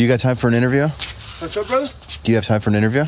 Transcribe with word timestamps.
You 0.00 0.08
got 0.08 0.18
time 0.18 0.36
for 0.36 0.48
an 0.48 0.54
interview? 0.54 0.84
What's 0.84 1.58
up, 1.58 1.68
brother? 1.68 1.90
Do 2.22 2.32
you 2.32 2.36
have 2.36 2.46
time 2.46 2.62
for 2.62 2.70
an 2.70 2.74
interview? 2.74 3.04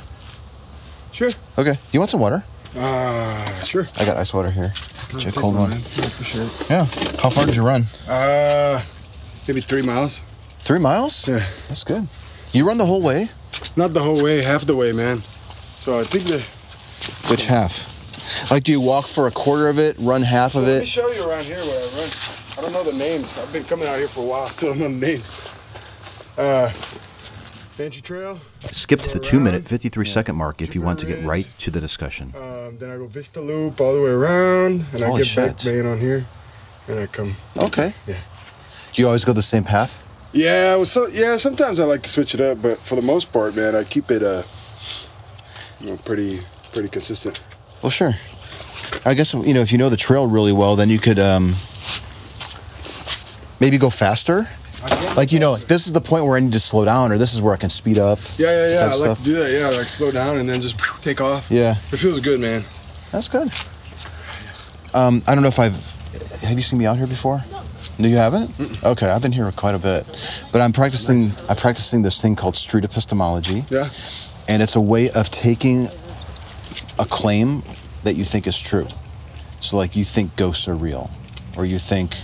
Sure. 1.11 1.31
Okay. 1.57 1.79
You 1.91 1.99
want 2.01 2.11
some 2.11 2.21
water? 2.21 2.45
Uh, 2.77 3.47
sure. 3.63 3.87
I 3.99 4.05
got 4.05 4.19
ice 4.19 4.35
water 4.35 4.51
here. 4.51 4.75
Get 5.11 5.25
you 5.25 5.31
a 5.31 5.33
cold 5.33 5.55
one. 5.55 5.71
man. 5.71 5.81
Yeah, 5.97 6.07
appreciate 6.07 6.43
it. 6.43 6.67
Yeah. 6.69 6.85
How 7.19 7.31
far 7.31 7.47
did 7.47 7.57
you 7.57 7.65
run? 7.65 7.87
Uh, 8.07 8.83
maybe 9.49 9.63
three 9.63 9.81
miles. 9.81 10.21
Three 10.59 10.81
miles? 10.81 11.27
Yeah. 11.27 11.47
That's 11.69 11.83
good. 11.83 12.09
You 12.53 12.69
run 12.69 12.77
the 12.77 12.85
whole 12.85 13.03
way? 13.03 13.29
Not 13.75 13.95
the 13.95 14.03
whole 14.03 14.23
way, 14.23 14.43
half 14.43 14.67
the 14.67 14.77
way, 14.77 14.93
man. 14.93 15.23
So 15.23 15.99
I 15.99 16.05
think 16.05 16.25
the. 16.25 16.43
Which 17.31 17.47
half? 17.47 17.89
Like, 18.51 18.65
do 18.65 18.73
you 18.73 18.83
walk 18.83 19.07
for 19.07 19.27
a 19.29 19.31
quarter 19.31 19.71
of 19.71 19.79
it, 19.79 19.97
run 19.99 20.21
half 20.21 20.57
of 20.57 20.65
it? 20.65 20.73
Let 20.73 20.81
me 20.81 20.87
show 20.87 21.11
you 21.11 21.27
around 21.27 21.45
here 21.45 21.57
what 21.57 21.69
I 21.75 22.01
run. 22.03 22.11
I 22.59 22.61
don't 22.61 22.73
know 22.75 22.85
the 22.85 22.99
names. 22.99 23.39
I've 23.39 23.51
been 23.51 23.65
coming 23.65 23.89
out 23.89 23.97
here 23.97 24.09
for 24.09 24.21
a 24.21 24.27
while. 24.27 24.51
Don't 24.59 24.79
know 24.79 24.89
the 24.89 24.91
names. 24.91 25.33
Uh, 26.39 26.71
Entry 27.79 28.03
Trail. 28.03 28.39
Skip 28.71 29.01
to 29.01 29.09
the 29.09 29.19
Go 29.19 29.25
2 29.25 29.41
minute, 29.41 29.63
around. 29.63 29.69
53 29.69 30.07
second 30.07 30.37
mark 30.37 30.63
if 30.63 30.75
you 30.75 30.83
want 30.83 30.99
to 31.01 31.07
get 31.07 31.23
right 31.25 31.47
to 31.59 31.71
the 31.71 31.81
discussion. 31.81 32.33
Um, 32.37 32.79
then 32.79 32.91
I 32.91 32.97
go 32.97 33.07
Vista 33.07 33.41
Loop 33.41 33.81
all 33.81 33.95
the 33.95 34.01
way 34.03 34.11
around, 34.11 34.85
and 34.93 35.03
Holy 35.03 35.05
I 35.05 35.17
get 35.19 35.27
shit. 35.27 35.57
back 35.57 35.65
Bain 35.65 35.87
on 35.87 35.99
here, 35.99 36.25
and 36.89 36.99
I 37.01 37.07
come. 37.07 37.35
Okay. 37.57 37.93
Yeah. 38.07 38.19
Do 38.93 39.03
you 39.03 39.07
always 39.09 39.25
go 39.25 39.33
the 39.33 39.43
same 39.43 39.65
path? 39.65 40.03
Yeah, 40.33 40.77
well, 40.77 40.85
so 40.85 41.07
yeah. 41.09 41.37
Sometimes 41.39 41.81
I 41.81 41.85
like 41.85 42.03
to 42.03 42.11
switch 42.11 42.35
it 42.35 42.41
up, 42.41 42.63
but 42.63 42.79
for 42.79 42.95
the 42.95 43.03
most 43.03 43.33
part, 43.33 43.57
man, 43.57 43.75
I 43.75 43.85
keep 43.85 44.11
it 44.11 44.23
uh, 44.23 44.43
you 45.81 45.91
know, 45.91 45.97
pretty 45.99 46.41
pretty 46.73 46.89
consistent. 46.89 47.43
Well, 47.83 47.91
sure. 47.91 48.13
I 49.05 49.15
guess, 49.15 49.35
you 49.35 49.55
know, 49.55 49.61
if 49.61 49.73
you 49.73 49.79
know 49.79 49.89
the 49.89 49.97
trail 49.97 50.27
really 50.27 50.53
well, 50.53 50.77
then 50.77 50.89
you 50.89 50.99
could 50.99 51.19
um, 51.19 51.55
maybe 53.61 53.79
go 53.79 53.91
faster. 53.91 54.47
Like, 55.17 55.31
you 55.33 55.39
know, 55.41 55.53
like 55.53 55.65
this 55.67 55.87
is 55.87 55.93
the 55.93 56.01
point 56.01 56.25
where 56.25 56.37
I 56.37 56.41
need 56.41 56.53
to 56.55 56.61
slow 56.61 56.85
down, 56.85 57.13
or 57.13 57.19
this 57.19 57.35
is 57.35 57.43
where 57.43 57.53
I 57.53 57.57
can 57.57 57.71
speed 57.71 57.99
up. 57.99 58.19
Yeah, 58.39 58.49
yeah, 58.51 58.75
yeah. 58.75 58.81
I 58.81 58.87
like 58.87 58.95
stuff. 58.97 59.19
to 59.19 59.25
do 59.25 59.35
that. 59.35 59.51
Yeah, 59.53 59.67
like 59.69 59.87
slow 59.87 60.11
down 60.11 60.39
and 60.39 60.49
then 60.49 60.61
just 60.61 60.79
take 61.03 61.21
off. 61.21 61.51
Yeah. 61.51 61.73
It 61.93 61.99
feels 61.99 62.21
good, 62.21 62.41
man. 62.41 62.65
That's 63.11 63.29
good. 63.29 63.53
Um, 64.95 65.23
I 65.27 65.35
don't 65.35 65.43
know 65.43 65.49
if 65.49 65.59
I've. 65.59 65.75
Have 66.43 66.57
you 66.57 66.63
seen 66.63 66.79
me 66.79 66.87
out 66.87 66.97
here 66.97 67.07
before? 67.07 67.43
No, 67.99 68.09
you 68.09 68.17
haven't. 68.17 68.51
Okay, 68.83 69.09
I've 69.09 69.23
been 69.23 69.33
here 69.33 69.51
quite 69.53 69.75
a 69.75 69.79
bit, 69.79 70.07
but 70.51 70.61
I'm 70.61 70.73
practicing. 70.73 71.33
I'm 71.49 71.57
practicing 71.57 72.03
this 72.03 72.21
thing 72.21 72.35
called 72.37 72.57
street 72.57 72.85
epistemology, 72.85 73.65
Yeah. 73.71 73.89
and 74.49 74.63
it's 74.63 74.77
a 74.77 74.81
way 74.81 75.11
of 75.11 75.31
taking 75.31 75.89
a 76.99 77.05
claim 77.05 77.63
that 78.05 78.15
you 78.15 78.25
think 78.25 78.47
is 78.47 78.59
true. 78.61 78.87
So, 79.61 79.77
like, 79.77 79.95
you 79.95 80.05
think 80.05 80.35
ghosts 80.37 80.67
are 80.69 80.75
real, 80.75 81.11
or 81.57 81.65
you 81.65 81.79
think 81.79 82.17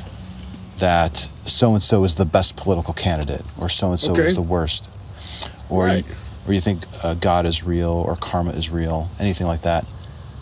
that 0.78 1.28
so 1.46 1.74
and 1.74 1.82
so 1.82 2.04
is 2.04 2.14
the 2.16 2.24
best 2.24 2.56
political 2.56 2.94
candidate, 2.94 3.42
or 3.60 3.68
so 3.68 3.90
and 3.90 4.00
so 4.00 4.14
is 4.14 4.34
the 4.36 4.42
worst, 4.42 4.88
or 5.70 5.86
Right. 5.86 6.04
you, 6.06 6.14
or 6.46 6.52
you 6.54 6.60
think 6.60 6.84
uh, 7.02 7.14
God 7.14 7.46
is 7.46 7.64
real, 7.64 7.90
or 7.90 8.16
karma 8.16 8.50
is 8.52 8.70
real, 8.70 9.08
anything 9.18 9.46
like 9.46 9.62
that. 9.62 9.84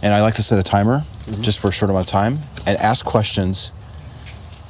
And 0.03 0.15
I 0.15 0.23
like 0.23 0.35
to 0.35 0.43
set 0.43 0.59
a 0.59 0.63
timer 0.63 1.03
Mm-hmm. 1.27 1.43
just 1.43 1.59
for 1.59 1.69
a 1.69 1.73
short 1.73 1.91
amount 1.91 2.07
of 2.07 2.11
time 2.13 2.39
and 2.69 2.79
ask 2.79 3.05
questions 3.05 3.73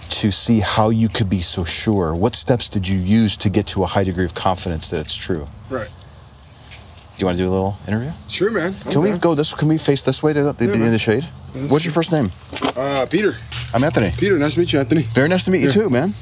to 0.09 0.31
see 0.31 0.61
how 0.61 0.89
you 0.89 1.07
could 1.11 1.29
be 1.29 1.41
so 1.43 1.65
sure. 1.65 2.15
What 2.15 2.35
steps 2.35 2.71
did 2.71 2.89
you 2.89 2.97
use 2.99 3.37
to 3.39 3.51
get 3.51 3.67
to 3.69 3.83
a 3.83 3.87
high 3.87 4.05
degree 4.05 4.25
of 4.25 4.35
confidence 4.35 4.89
that 4.89 5.01
it's 5.01 5.15
true? 5.15 5.49
Right. 5.69 5.89
Do 5.89 7.21
you 7.21 7.27
want 7.27 7.37
to 7.37 7.45
do 7.45 7.49
a 7.49 7.53
little 7.53 7.77
interview? 7.87 8.13
Sure, 8.29 8.51
man. 8.51 8.75
Can 8.91 9.03
we 9.03 9.13
go 9.19 9.35
this? 9.35 9.53
Can 9.53 9.69
we 9.69 9.77
face 9.77 10.03
this 10.03 10.23
way 10.23 10.33
to 10.33 10.53
the, 10.53 10.65
Yeah, 10.65 10.73
in 10.87 10.93
the 10.93 10.99
shade? 10.99 11.29
What's 11.69 11.85
your 11.85 11.93
first 11.93 12.13
name? 12.13 12.31
Uh, 12.77 13.07
Petar. 13.09 13.35
I'm 13.75 13.83
Anthony. 13.83 14.11
Petar, 14.11 14.39
nice 14.39 14.55
to 14.55 14.61
meet 14.61 14.73
you, 14.73 14.79
Anthony. 14.79 15.03
Very 15.03 15.29
nice 15.29 15.45
to 15.45 15.51
meet 15.51 15.61
you 15.63 15.69
Yeah. 15.69 15.73
too, 15.73 15.91
man. 15.91 16.15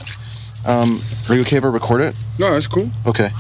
Um, 0.65 1.00
are 1.28 1.34
you 1.34 1.41
okay 1.43 1.56
if 1.56 1.65
I 1.65 1.69
record 1.69 2.00
it? 2.03 2.15
No, 2.39 2.53
that's 2.53 2.69
cool. 2.69 2.89
Okay. 3.06 3.31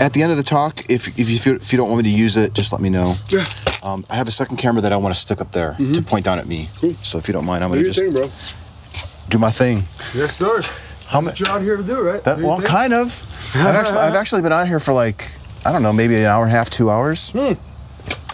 At 0.00 0.12
the 0.14 0.22
end 0.22 0.30
of 0.32 0.38
the 0.38 0.42
talk, 0.42 0.90
if 0.90 1.06
if 1.18 1.28
you 1.30 1.38
feel, 1.38 1.54
if 1.56 1.70
you 1.72 1.76
don't 1.76 1.88
want 1.90 2.02
me 2.04 2.10
to 2.10 2.16
use 2.18 2.36
it, 2.36 2.52
just 2.54 2.72
let 2.72 2.80
me 2.80 2.88
know. 2.88 3.14
Yeah. 3.28 3.44
Um, 3.82 4.04
I 4.10 4.16
have 4.16 4.26
a 4.26 4.30
second 4.32 4.56
camera 4.56 4.80
that 4.82 4.92
I 4.92 4.96
want 4.96 5.14
to 5.14 5.20
stick 5.20 5.40
up 5.40 5.52
there 5.52 5.76
to 5.78 6.02
point 6.02 6.24
down 6.24 6.38
at 6.38 6.46
me. 6.46 6.64
Mm-hmm. 6.64 6.80
Cool. 6.80 6.94
So 7.02 7.18
if 7.18 7.28
you 7.28 7.34
don't 7.34 7.44
mind, 7.44 7.62
I'm 7.62 7.70
Do 7.70 7.76
gonna 7.76 7.88
just 7.88 8.00
thing, 8.00 8.12
bro. 8.12 8.30
do 9.28 9.38
my 9.38 9.50
thing. 9.50 9.84
Yes, 10.14 10.36
sir. 10.38 10.62
How 11.06 11.20
much? 11.20 11.38
you're 11.38 11.50
out 11.50 11.60
here 11.62 11.76
to 11.76 11.82
do, 11.82 12.00
right? 12.00 12.24
That, 12.24 12.38
Do 12.38 12.46
well, 12.46 12.56
thing. 12.56 12.66
kind 12.66 12.92
of. 12.94 13.22
I've 13.54 13.76
actually, 13.76 13.98
I've 13.98 14.14
actually 14.14 14.42
been 14.42 14.52
out 14.52 14.66
here 14.66 14.80
for 14.80 14.94
like 14.94 15.30
I 15.64 15.70
don't 15.72 15.82
know, 15.82 15.92
maybe 15.92 16.16
an 16.16 16.24
hour 16.24 16.42
and 16.44 16.52
a 16.52 16.56
half, 16.56 16.70
two 16.70 16.90
hours. 16.90 17.30
Hmm. 17.30 17.52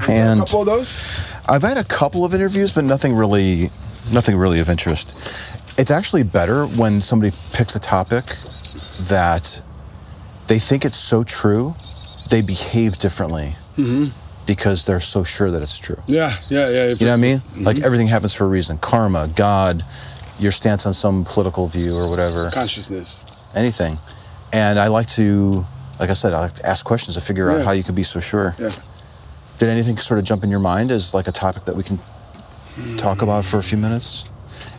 And 0.08 0.40
A 0.40 0.44
couple 0.44 0.60
of 0.60 0.66
those. 0.66 1.34
I've 1.48 1.62
had 1.62 1.78
a 1.78 1.84
couple 1.84 2.24
of 2.24 2.34
interviews, 2.34 2.72
but 2.72 2.84
nothing 2.84 3.14
really, 3.14 3.70
nothing 4.12 4.36
really 4.36 4.60
of 4.60 4.68
interest. 4.68 5.10
It's 5.78 5.90
actually 5.90 6.22
better 6.22 6.66
when 6.66 7.00
somebody 7.00 7.34
picks 7.52 7.74
a 7.74 7.80
topic 7.80 8.24
that 9.08 9.62
they 10.46 10.58
think 10.58 10.84
it's 10.84 10.96
so 10.96 11.22
true, 11.22 11.74
they 12.28 12.42
behave 12.42 12.98
differently 12.98 13.54
mm-hmm. 13.76 14.06
because 14.46 14.84
they're 14.86 15.00
so 15.00 15.22
sure 15.22 15.50
that 15.50 15.62
it's 15.62 15.78
true. 15.78 15.96
Yeah, 16.06 16.32
yeah, 16.48 16.68
yeah. 16.68 16.88
You 16.88 17.06
know 17.06 17.12
what 17.12 17.12
I 17.12 17.16
mean? 17.16 17.38
Mm-hmm. 17.38 17.64
Like 17.64 17.80
everything 17.80 18.06
happens 18.06 18.34
for 18.34 18.44
a 18.44 18.48
reason. 18.48 18.78
Karma, 18.78 19.28
God, 19.34 19.82
your 20.38 20.52
stance 20.52 20.86
on 20.86 20.94
some 20.94 21.24
political 21.24 21.66
view 21.66 21.96
or 21.96 22.08
whatever, 22.08 22.50
Consciousness. 22.50 23.20
anything. 23.54 23.98
And 24.52 24.78
I 24.78 24.88
like 24.88 25.06
to, 25.08 25.64
like 25.98 26.10
I 26.10 26.14
said, 26.14 26.32
I 26.32 26.40
like 26.40 26.54
to 26.54 26.66
ask 26.66 26.84
questions 26.84 27.14
to 27.14 27.20
figure 27.20 27.50
out 27.50 27.64
how 27.64 27.72
you 27.72 27.84
can 27.84 27.94
be 27.94 28.02
so 28.02 28.20
sure. 28.20 28.54
Yeah. 28.58 28.70
Did 29.60 29.68
anything 29.68 29.98
sort 29.98 30.18
of 30.18 30.24
jump 30.24 30.42
in 30.42 30.48
your 30.48 30.58
mind 30.58 30.90
as 30.90 31.12
like 31.12 31.28
a 31.28 31.32
topic 31.32 31.64
that 31.66 31.76
we 31.76 31.82
can 31.82 31.98
talk 32.96 33.20
about 33.20 33.44
for 33.44 33.58
a 33.58 33.62
few 33.62 33.76
minutes? 33.76 34.24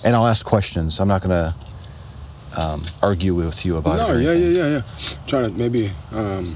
And 0.04 0.16
I'll 0.16 0.26
ask 0.26 0.44
questions. 0.44 1.00
I'm 1.00 1.08
not 1.08 1.22
going 1.22 1.30
to 1.30 2.60
um, 2.60 2.84
argue 3.04 3.36
with 3.36 3.64
you 3.64 3.78
about 3.78 3.98
no, 3.98 4.08
it. 4.08 4.18
or 4.18 4.22
yeah, 4.22 4.34
yeah, 4.34 4.48
yeah, 4.48 4.70
yeah. 4.78 4.82
Trying 5.28 5.52
to 5.52 5.56
maybe. 5.56 5.92
Um, 6.12 6.56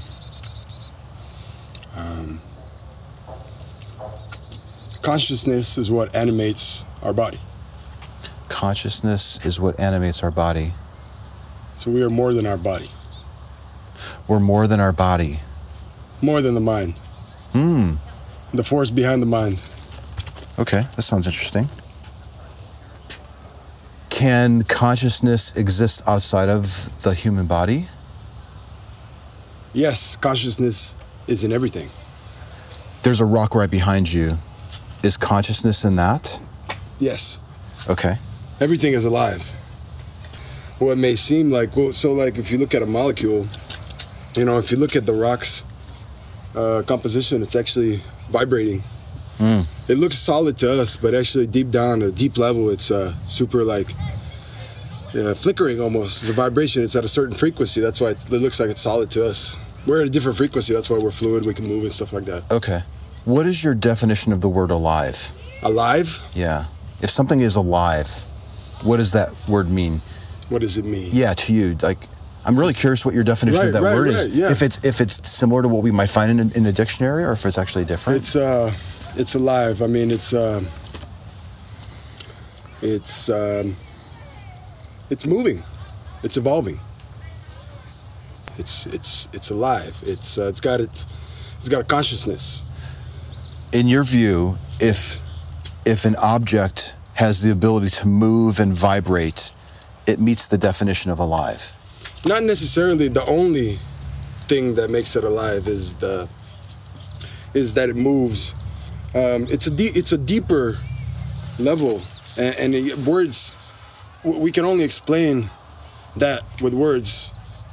um, 1.94 2.40
consciousness 5.02 5.78
is 5.78 5.92
what 5.92 6.12
animates 6.12 6.84
our 7.02 7.12
body. 7.12 7.38
Consciousness 8.48 9.38
is 9.46 9.60
what 9.60 9.78
animates 9.78 10.24
our 10.24 10.32
body. 10.32 10.72
So 11.76 11.92
we 11.92 12.02
are 12.02 12.10
more 12.10 12.34
than 12.34 12.44
our 12.44 12.56
body, 12.58 12.90
We're 14.26 14.40
more 14.40 14.66
than 14.66 14.80
our 14.80 14.92
body. 14.92 15.38
more 16.22 16.42
than 16.42 16.54
the 16.54 16.60
mind. 16.60 16.94
Hmm. 17.52 17.94
The 18.56 18.64
force 18.64 18.90
behind 18.90 19.20
the 19.20 19.26
mind. 19.26 19.60
Okay, 20.58 20.82
that 20.96 21.02
sounds 21.02 21.26
interesting. 21.26 21.68
Can 24.08 24.62
consciousness 24.62 25.54
exist 25.56 26.02
outside 26.06 26.48
of 26.48 26.64
the 27.02 27.12
human 27.12 27.46
body? 27.46 27.84
Yes, 29.74 30.16
consciousness 30.16 30.94
is 31.26 31.44
in 31.44 31.52
everything. 31.52 31.90
There's 33.02 33.20
a 33.20 33.26
rock 33.26 33.54
right 33.54 33.70
behind 33.70 34.10
you. 34.10 34.38
Is 35.02 35.18
consciousness 35.18 35.84
in 35.84 35.96
that? 35.96 36.40
Yes, 36.98 37.40
Okay. 37.90 38.14
everything 38.60 38.94
is 38.94 39.04
alive. 39.04 39.46
Well, 40.80 40.92
it 40.92 40.98
may 40.98 41.14
seem 41.14 41.50
like 41.50 41.76
well, 41.76 41.92
so 41.92 42.12
like 42.14 42.38
if 42.38 42.50
you 42.50 42.56
look 42.56 42.74
at 42.74 42.80
a 42.80 42.86
molecule, 42.86 43.46
you 44.34 44.46
know, 44.46 44.56
if 44.58 44.70
you 44.70 44.78
look 44.78 44.96
at 44.96 45.04
the 45.04 45.12
rock's 45.12 45.62
uh, 46.54 46.82
composition, 46.86 47.42
it's 47.42 47.54
actually 47.54 48.02
vibrating. 48.30 48.82
Mm. 49.38 49.66
It 49.88 49.98
looks 49.98 50.18
solid 50.18 50.56
to 50.58 50.80
us, 50.80 50.96
but 50.96 51.14
actually 51.14 51.46
deep 51.46 51.70
down, 51.70 52.02
a 52.02 52.10
deep 52.10 52.38
level, 52.38 52.70
it's 52.70 52.90
uh, 52.90 53.14
super 53.26 53.64
like 53.64 53.88
uh, 55.14 55.34
flickering 55.34 55.80
almost. 55.80 56.22
It's 56.22 56.30
a 56.30 56.32
vibration. 56.32 56.82
It's 56.82 56.96
at 56.96 57.04
a 57.04 57.08
certain 57.08 57.34
frequency. 57.34 57.80
That's 57.80 58.00
why 58.00 58.10
it, 58.10 58.24
it 58.24 58.38
looks 58.38 58.58
like 58.58 58.70
it's 58.70 58.80
solid 58.80 59.10
to 59.12 59.24
us. 59.24 59.56
We're 59.86 60.00
at 60.00 60.08
a 60.08 60.10
different 60.10 60.36
frequency. 60.36 60.74
That's 60.74 60.90
why 60.90 60.98
we're 60.98 61.12
fluid. 61.12 61.46
We 61.46 61.54
can 61.54 61.66
move 61.66 61.84
and 61.84 61.92
stuff 61.92 62.12
like 62.12 62.24
that. 62.24 62.50
Okay. 62.50 62.80
What 63.24 63.46
is 63.46 63.62
your 63.62 63.74
definition 63.74 64.32
of 64.32 64.40
the 64.40 64.48
word 64.48 64.70
alive? 64.70 65.32
Alive? 65.62 66.20
Yeah. 66.34 66.64
If 67.02 67.10
something 67.10 67.40
is 67.40 67.56
alive, 67.56 68.08
what 68.82 68.96
does 68.98 69.12
that 69.12 69.32
word 69.48 69.70
mean? 69.70 70.00
What 70.48 70.60
does 70.60 70.76
it 70.76 70.84
mean? 70.84 71.08
Yeah, 71.12 71.34
to 71.34 71.52
you. 71.52 71.76
Like, 71.82 71.98
I'm 72.46 72.56
really 72.56 72.74
curious 72.74 73.04
what 73.04 73.12
your 73.12 73.24
definition 73.24 73.58
Right, 73.60 73.66
of 73.66 73.72
that 73.74 73.82
right, 73.82 73.94
word 73.94 74.08
is. 74.08 74.28
yeah. 74.28 74.50
If 74.52 74.62
it's 74.62 74.78
if 74.84 75.00
it's 75.00 75.28
similar 75.28 75.62
to 75.62 75.68
what 75.68 75.82
we 75.82 75.90
might 75.90 76.08
find 76.10 76.30
in, 76.40 76.52
in 76.52 76.64
a 76.64 76.72
dictionary, 76.72 77.24
or 77.24 77.32
if 77.32 77.44
it's 77.44 77.58
actually 77.58 77.84
different. 77.84 78.20
It's 78.20 78.36
uh, 78.36 78.72
it's 79.16 79.34
alive. 79.34 79.82
I 79.82 79.88
mean, 79.88 80.12
it's 80.12 80.32
um, 80.32 80.66
it's 82.82 83.28
um, 83.28 83.74
it's 85.10 85.26
moving. 85.26 85.60
It's 86.22 86.36
evolving. 86.36 86.78
It's 88.58 88.86
it's 88.86 89.28
it's 89.32 89.50
alive. 89.50 90.00
It's 90.06 90.38
uh, 90.38 90.44
it's 90.44 90.60
got 90.60 90.80
its 90.80 91.08
it's 91.58 91.68
got 91.68 91.80
a 91.80 91.84
consciousness. 91.84 92.62
In 93.72 93.88
your 93.88 94.04
view, 94.04 94.56
if 94.80 95.20
if 95.84 96.04
an 96.04 96.14
object 96.16 96.96
has 97.14 97.42
the 97.42 97.50
ability 97.50 97.88
to 97.88 98.06
move 98.06 98.60
and 98.60 98.72
vibrate, 98.72 99.52
it 100.06 100.20
meets 100.20 100.46
the 100.46 100.58
definition 100.58 101.10
of 101.10 101.18
alive. 101.18 101.75
Not 102.26 102.44
necessarily 102.44 103.08
the 103.08 103.24
only 103.26 103.78
thing 104.48 104.74
that 104.76 104.90
makes 104.90 105.16
it 105.16 105.24
alive 105.24 105.68
is 105.68 105.96
the 105.96 106.28
is 107.54 107.74
that 107.74 107.90
it 107.90 107.96
moves. 107.96 108.54
Um, 109.14 109.46
it's 109.50 109.66
a 109.66 109.70
de- 109.70 109.96
it's 109.96 110.12
a 110.12 110.18
deeper 110.18 110.80
level, 111.58 112.02
and, 112.36 112.56
and 112.56 112.74
it- 112.74 112.98
words 112.98 113.56
we 114.24 114.52
can 114.52 114.64
only 114.64 114.84
explain 114.84 115.50
that 116.16 116.44
with 116.62 116.74
words 116.74 117.32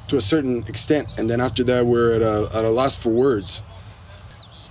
to 0.09 0.17
a 0.17 0.21
certain 0.21 0.63
extent, 0.67 1.09
and 1.17 1.29
then 1.29 1.41
after 1.41 1.63
that 1.65 1.87
we're 1.87 2.13
at 2.15 2.21
a, 2.21 2.49
at 2.57 2.65
a 2.65 2.69
loss 2.69 2.95
for 2.95 3.11
words. 3.11 3.63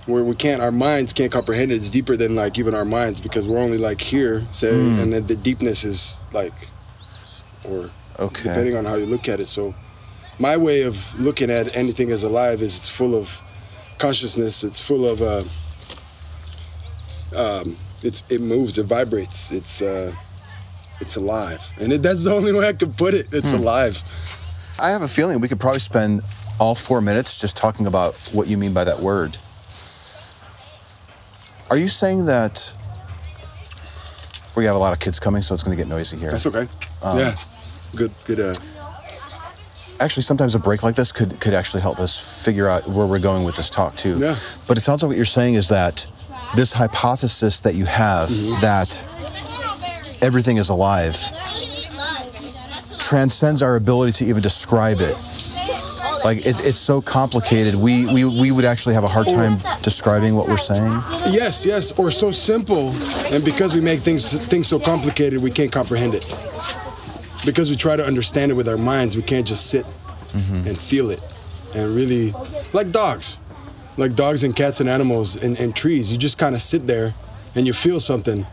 Where 0.05 0.23
we 0.23 0.35
can't, 0.35 0.61
our 0.61 0.71
minds 0.71 1.13
can't 1.13 1.31
comprehend 1.31 1.71
it. 1.71 1.77
It's 1.77 1.89
deeper 1.89 2.17
than 2.17 2.35
like 2.35 2.59
even 2.59 2.75
our 2.75 2.85
minds 2.85 3.21
because 3.21 3.47
we're 3.47 3.59
only 3.59 3.77
like 3.77 4.01
here, 4.01 4.47
say, 4.51 4.93
and 4.97 5.13
then 5.13 5.27
the 5.27 5.35
deepness 5.35 5.83
is 5.85 6.21
like, 6.31 6.71
or 7.63 7.91
Okay. 8.23 8.43
depending 8.43 8.75
on 8.75 8.85
how 8.85 8.95
you 8.95 9.05
look 9.05 9.27
at 9.27 9.39
it. 9.39 9.47
So, 9.47 9.73
my 10.39 10.57
way 10.57 10.83
of 10.83 11.19
looking 11.19 11.49
at 11.51 11.75
anything 11.75 12.11
as 12.11 12.23
alive 12.23 12.61
is 12.61 12.77
it's 12.77 12.89
full 12.89 13.15
of 13.15 13.41
consciousness. 13.97 14.63
It's 14.63 14.81
full 14.81 15.05
of 15.05 15.21
uh, 15.21 15.43
um, 17.35 17.77
it's 18.01 18.23
it 18.29 18.41
moves, 18.41 18.77
it 18.77 18.85
vibrates. 18.85 19.51
It's 19.51 19.81
uh, 19.81 20.13
it's 20.99 21.15
alive, 21.15 21.61
and 21.79 21.93
it, 21.93 22.03
that's 22.03 22.23
the 22.23 22.33
only 22.33 22.53
way 22.53 22.67
I 22.67 22.73
could 22.73 22.95
put 22.97 23.13
it. 23.13 23.27
It's 23.31 23.53
alive. 23.53 24.01
I 24.79 24.89
have 24.91 25.01
a 25.01 25.07
feeling 25.07 25.39
we 25.39 25.47
could 25.47 25.59
probably 25.59 25.79
spend 25.79 26.21
all 26.59 26.75
four 26.75 27.01
minutes 27.01 27.39
just 27.39 27.57
talking 27.57 27.85
about 27.87 28.15
what 28.33 28.47
you 28.47 28.57
mean 28.57 28.73
by 28.73 28.83
that 28.83 28.99
word. 28.99 29.37
Are 31.69 31.77
you 31.77 31.87
saying 31.87 32.25
that 32.25 32.75
we 34.55 34.65
have 34.65 34.75
a 34.75 34.79
lot 34.79 34.93
of 34.93 34.99
kids 34.99 35.19
coming, 35.19 35.41
so 35.41 35.53
it's 35.53 35.63
going 35.63 35.75
to 35.75 35.81
get 35.81 35.89
noisy 35.89 36.17
here? 36.17 36.31
That's 36.31 36.45
okay. 36.45 36.67
Um, 37.01 37.17
yeah, 37.17 37.35
good, 37.95 38.11
good. 38.25 38.39
Uh, 38.39 38.53
Actually, 39.99 40.23
sometimes 40.23 40.53
a 40.55 40.59
break 40.59 40.83
like 40.83 40.95
this 40.95 41.11
could 41.11 41.39
could 41.39 41.53
actually 41.53 41.81
help 41.81 41.99
us 41.99 42.43
figure 42.43 42.67
out 42.67 42.85
where 42.87 43.05
we're 43.05 43.19
going 43.19 43.45
with 43.45 43.55
this 43.55 43.69
talk 43.69 43.95
too. 43.95 44.17
Yeah. 44.19 44.35
But 44.67 44.77
it 44.77 44.81
sounds 44.81 45.01
like 45.03 45.07
what 45.09 45.15
you're 45.15 45.23
saying 45.25 45.53
is 45.53 45.67
that 45.69 46.05
this 46.55 46.73
hypothesis 46.73 47.59
that 47.61 47.75
you 47.75 47.85
have 47.85 48.27
Mm-hmm. 48.29 48.59
that 48.61 49.07
everything 50.21 50.57
is 50.57 50.69
alive 50.69 51.15
transcends 52.99 53.61
our 53.61 53.75
ability 53.75 54.11
to 54.13 54.25
even 54.25 54.41
describe 54.41 54.97
it. 54.99 55.15
Like 56.25 56.37
it, 56.39 56.59
it's 56.65 56.79
so 56.79 57.01
complicated, 57.01 57.75
we, 57.75 58.05
we 58.13 58.23
we 58.25 58.51
would 58.51 58.65
actually 58.65 58.95
have 58.95 59.03
a 59.03 59.09
hard 59.09 59.27
time 59.27 59.57
describing 59.83 60.35
what 60.35 60.47
we're 60.47 60.57
saying. 60.57 60.91
yes, 61.31 61.65
yes, 61.65 61.91
or 61.99 62.11
so 62.11 62.31
simple, 62.31 62.91
and 63.33 63.43
because 63.43 63.73
we 63.75 63.81
make 63.81 63.99
things 63.99 64.31
things 64.47 64.67
so 64.67 64.79
complicated, 64.79 65.41
we 65.41 65.51
can't 65.51 65.71
comprehend 65.71 66.15
it. 66.15 66.23
Because 67.45 67.69
we 67.69 67.75
try 67.75 67.95
to 67.95 68.05
understand 68.05 68.51
it 68.51 68.55
with 68.55 68.67
our 68.67 68.77
minds, 68.77 69.15
we 69.15 69.23
can't 69.23 69.47
just 69.47 69.67
sit 69.67 69.85
mm-hmm. 70.29 70.67
and 70.67 70.77
feel 70.77 71.09
it, 71.09 71.21
and 71.75 71.95
really, 71.95 72.33
like 72.73 72.91
dogs, 72.91 73.37
like 73.97 74.15
dogs 74.15 74.43
and 74.43 74.55
cats 74.55 74.79
and 74.79 74.89
animals 74.89 75.35
and, 75.35 75.57
and 75.57 75.75
trees. 75.75 76.11
You 76.11 76.17
just 76.17 76.37
kind 76.37 76.55
of 76.55 76.61
sit 76.61 76.87
there, 76.87 77.13
and 77.55 77.67
you 77.67 77.73
feel 77.73 77.99
something 77.99 78.45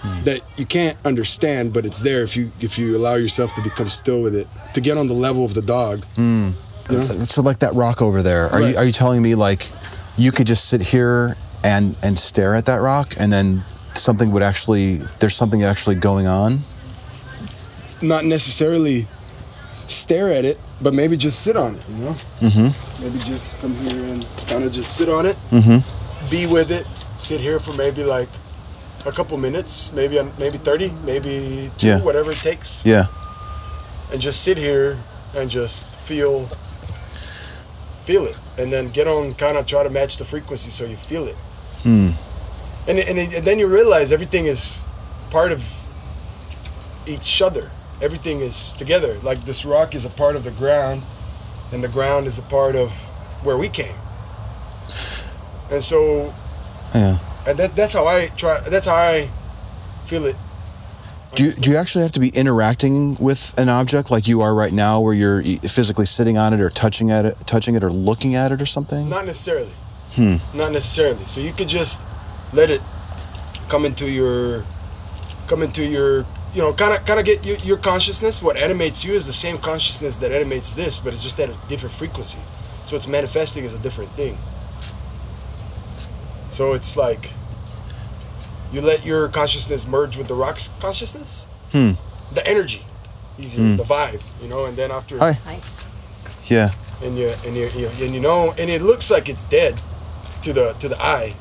hmm. 0.00 0.24
that 0.24 0.40
you 0.56 0.66
can't 0.66 0.96
understand, 1.04 1.72
but 1.72 1.84
it's 1.84 2.00
there 2.00 2.22
if 2.22 2.36
you 2.36 2.50
if 2.60 2.78
you 2.78 2.96
allow 2.96 3.14
yourself 3.14 3.54
to 3.54 3.62
become 3.62 3.88
still 3.88 4.22
with 4.22 4.34
it, 4.34 4.46
to 4.74 4.80
get 4.80 4.96
on 4.96 5.06
the 5.06 5.14
level 5.14 5.44
of 5.44 5.54
the 5.54 5.62
dog. 5.62 6.04
Hmm. 6.16 6.50
So 6.90 7.42
like 7.42 7.60
that 7.60 7.74
rock 7.74 8.02
over 8.02 8.20
there, 8.22 8.46
are 8.46 8.62
you 8.62 8.76
are 8.76 8.84
you 8.84 8.92
telling 8.92 9.22
me 9.22 9.34
like 9.34 9.70
you 10.16 10.32
could 10.32 10.46
just 10.46 10.68
sit 10.68 10.80
here 10.80 11.36
and 11.62 11.94
and 12.02 12.18
stare 12.18 12.54
at 12.54 12.66
that 12.66 12.80
rock 12.80 13.14
and 13.18 13.32
then 13.32 13.62
something 13.94 14.30
would 14.32 14.42
actually 14.42 14.96
there's 15.20 15.36
something 15.36 15.62
actually 15.62 15.96
going 15.96 16.26
on? 16.26 16.58
Not 18.02 18.24
necessarily 18.24 19.06
stare 19.88 20.32
at 20.32 20.44
it, 20.44 20.58
but 20.80 20.94
maybe 20.94 21.16
just 21.16 21.42
sit 21.42 21.56
on 21.56 21.74
it, 21.74 21.82
you 21.88 22.04
know? 22.04 22.16
Mm-hmm. 22.40 23.02
Maybe 23.04 23.18
just 23.18 23.60
come 23.60 23.74
here 23.76 24.04
and 24.04 24.26
kind 24.48 24.64
of 24.64 24.72
just 24.72 24.96
sit 24.96 25.08
on 25.08 25.26
it, 25.26 25.36
mm-hmm. 25.50 26.30
be 26.30 26.46
with 26.46 26.70
it, 26.70 26.86
sit 27.18 27.40
here 27.40 27.58
for 27.58 27.72
maybe 27.74 28.04
like 28.04 28.28
a 29.06 29.12
couple 29.12 29.36
minutes, 29.36 29.92
maybe 29.92 30.20
maybe 30.38 30.58
30, 30.58 30.92
maybe 31.04 31.70
two, 31.78 31.86
Yeah. 31.88 32.00
whatever 32.02 32.30
it 32.30 32.38
takes, 32.38 32.84
Yeah. 32.84 33.06
and 34.12 34.20
just 34.20 34.42
sit 34.42 34.56
here 34.56 34.96
and 35.36 35.50
just 35.50 35.94
feel 35.96 36.48
feel 38.04 38.26
it, 38.26 38.36
and 38.58 38.72
then 38.72 38.88
get 38.90 39.06
on, 39.06 39.34
kind 39.34 39.56
of 39.56 39.66
try 39.66 39.82
to 39.82 39.90
match 39.90 40.16
the 40.16 40.24
frequency 40.24 40.70
so 40.70 40.84
you 40.84 40.96
feel 40.96 41.26
it. 41.26 41.36
And, 42.88 42.98
and, 42.98 43.18
and 43.18 43.44
then 43.44 43.58
you 43.58 43.66
realize 43.68 44.10
everything 44.10 44.46
is 44.46 44.80
part 45.30 45.52
of 45.52 45.62
each 47.06 47.40
other. 47.42 47.70
Everything 48.02 48.40
is 48.40 48.72
together. 48.72 49.18
Like 49.22 49.40
this 49.44 49.64
rock 49.64 49.94
is 49.94 50.04
a 50.04 50.10
part 50.10 50.36
of 50.36 50.44
the 50.44 50.50
ground, 50.52 51.02
and 51.72 51.84
the 51.84 51.88
ground 51.88 52.26
is 52.26 52.38
a 52.38 52.42
part 52.42 52.74
of 52.76 52.90
where 53.42 53.56
we 53.56 53.68
came. 53.68 53.94
And 55.70 55.82
so, 55.84 56.32
Yeah. 56.94 57.18
and 57.46 57.58
that, 57.58 57.76
that's 57.76 57.92
how 57.92 58.06
I 58.06 58.28
try. 58.28 58.60
That's 58.60 58.86
how 58.86 58.96
I 58.96 59.28
feel 60.06 60.26
it. 60.26 60.36
Do 61.36 61.44
you, 61.44 61.52
do 61.52 61.70
you 61.70 61.76
actually 61.76 62.02
have 62.02 62.12
to 62.12 62.20
be 62.20 62.30
interacting 62.30 63.16
with 63.20 63.54
an 63.56 63.68
object 63.68 64.10
like 64.10 64.26
you 64.26 64.40
are 64.40 64.52
right 64.52 64.72
now, 64.72 65.00
where 65.00 65.14
you're 65.14 65.42
physically 65.60 66.06
sitting 66.06 66.36
on 66.36 66.52
it 66.52 66.60
or 66.60 66.70
touching 66.70 67.12
at 67.12 67.24
it, 67.24 67.36
touching 67.46 67.76
it 67.76 67.84
or 67.84 67.90
looking 67.90 68.34
at 68.34 68.50
it 68.50 68.60
or 68.60 68.66
something? 68.66 69.08
Not 69.08 69.26
necessarily. 69.26 69.70
Hmm. 70.14 70.36
Not 70.56 70.72
necessarily. 70.72 71.24
So 71.26 71.40
you 71.40 71.52
could 71.52 71.68
just 71.68 72.02
let 72.52 72.68
it 72.68 72.80
come 73.68 73.84
into 73.84 74.10
your, 74.10 74.64
come 75.46 75.62
into 75.62 75.84
your, 75.84 76.26
you 76.54 76.60
know, 76.60 76.72
kind 76.72 76.96
of, 76.96 77.04
kind 77.04 77.20
of 77.20 77.26
get 77.26 77.46
your, 77.46 77.56
your 77.58 77.76
consciousness. 77.76 78.42
What 78.42 78.56
animates 78.56 79.04
you 79.04 79.12
is 79.12 79.26
the 79.26 79.32
same 79.32 79.56
consciousness 79.58 80.18
that 80.18 80.32
animates 80.32 80.72
this, 80.74 80.98
but 80.98 81.12
it's 81.12 81.22
just 81.22 81.38
at 81.38 81.48
a 81.48 81.56
different 81.68 81.94
frequency. 81.94 82.38
So 82.86 82.96
it's 82.96 83.06
manifesting 83.06 83.64
as 83.64 83.74
a 83.74 83.78
different 83.78 84.10
thing. 84.12 84.36
So 86.50 86.72
it's 86.72 86.96
like 86.96 87.30
you 88.72 88.80
let 88.80 89.04
your 89.04 89.28
consciousness 89.28 89.86
merge 89.86 90.16
with 90.16 90.26
the 90.28 90.34
rock's 90.34 90.70
consciousness. 90.80 91.46
Hmm. 91.70 91.92
The 92.34 92.46
energy, 92.46 92.82
easier, 93.38 93.76
the 93.76 93.84
vibe, 93.84 94.22
you 94.42 94.48
know, 94.48 94.64
and 94.64 94.76
then 94.76 94.90
after 94.90 95.18
Hi. 95.18 95.60
Yeah. 96.48 96.70
and 97.02 97.16
you 97.16 97.28
and 97.46 97.56
you, 97.56 97.68
you 97.76 97.88
and 97.88 98.14
you 98.14 98.20
know 98.20 98.52
and 98.58 98.68
it 98.68 98.82
looks 98.82 99.10
like 99.10 99.28
it's 99.28 99.44
dead 99.44 99.80
to 100.42 100.52
the 100.52 100.72
to 100.74 100.88
the 100.88 101.00
eye 101.00 101.34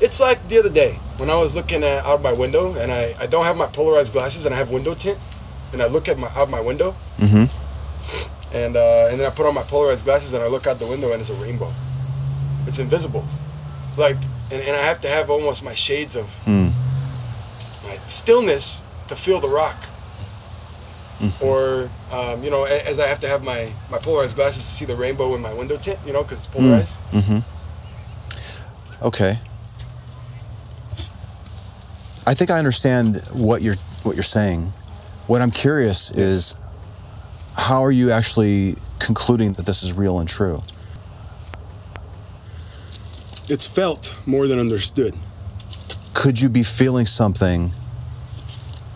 it's 0.00 0.20
like 0.20 0.46
the 0.48 0.58
other 0.58 0.70
day 0.70 0.92
when 1.18 1.28
i 1.30 1.36
was 1.36 1.54
looking 1.54 1.82
at 1.84 2.04
out 2.04 2.22
my 2.22 2.32
window 2.32 2.74
and 2.74 2.90
i 2.90 3.14
i 3.20 3.26
don't 3.26 3.44
have 3.44 3.56
my 3.56 3.66
polarized 3.66 4.12
glasses 4.12 4.46
and 4.46 4.54
i 4.54 4.58
have 4.58 4.70
window 4.70 4.94
tint 4.94 5.18
and 5.72 5.82
i 5.82 5.86
look 5.86 6.08
at 6.08 6.18
my 6.18 6.28
out 6.36 6.48
my 6.50 6.60
window. 6.60 6.94
And 8.52 8.74
uh 8.76 9.08
and 9.10 9.20
then 9.20 9.26
i 9.26 9.30
put 9.30 9.46
on 9.46 9.54
my 9.54 9.62
polarized 9.62 10.04
glasses 10.04 10.32
and 10.32 10.42
i 10.42 10.48
look 10.48 10.66
out 10.66 10.78
the 10.78 10.86
window 10.86 11.12
and 11.12 11.20
it's 11.20 11.30
a 11.30 11.34
rainbow. 11.34 11.70
It's 12.66 12.78
invisible. 12.78 13.24
Like 13.96 14.16
and, 14.50 14.60
and 14.62 14.74
i 14.76 14.82
have 14.82 15.00
to 15.02 15.08
have 15.08 15.30
almost 15.30 15.62
my 15.62 15.74
shades 15.74 16.16
of 16.16 16.26
my 17.86 17.96
stillness 18.08 18.82
to 19.08 19.14
feel 19.16 19.38
the 19.40 19.48
rock. 19.48 19.76
Or 21.42 21.88
um, 22.12 22.42
you 22.42 22.50
know, 22.50 22.64
as 22.64 22.98
I 22.98 23.06
have 23.06 23.20
to 23.20 23.28
have 23.28 23.44
my 23.44 23.70
my 23.90 23.98
polarized 23.98 24.34
glasses 24.36 24.64
to 24.64 24.70
see 24.70 24.84
the 24.86 24.96
rainbow 24.96 25.34
in 25.36 25.40
my 25.42 25.52
window 25.52 25.76
tint, 25.76 25.98
you 26.06 26.12
know, 26.12 26.22
because 26.22 26.38
it's 26.38 26.46
polarized. 26.46 26.98
Okay. 29.02 29.38
I 32.30 32.34
think 32.34 32.48
I 32.48 32.58
understand 32.58 33.16
what 33.32 33.60
you're 33.60 33.74
what 34.04 34.14
you're 34.14 34.22
saying. 34.22 34.66
What 35.26 35.42
I'm 35.42 35.50
curious 35.50 36.12
is 36.12 36.54
how 37.56 37.84
are 37.84 37.90
you 37.90 38.12
actually 38.12 38.76
concluding 39.00 39.54
that 39.54 39.66
this 39.66 39.82
is 39.82 39.92
real 39.92 40.20
and 40.20 40.28
true? 40.28 40.62
It's 43.48 43.66
felt 43.66 44.14
more 44.26 44.46
than 44.46 44.60
understood. 44.60 45.16
Could 46.14 46.40
you 46.40 46.48
be 46.48 46.62
feeling 46.62 47.04
something 47.04 47.72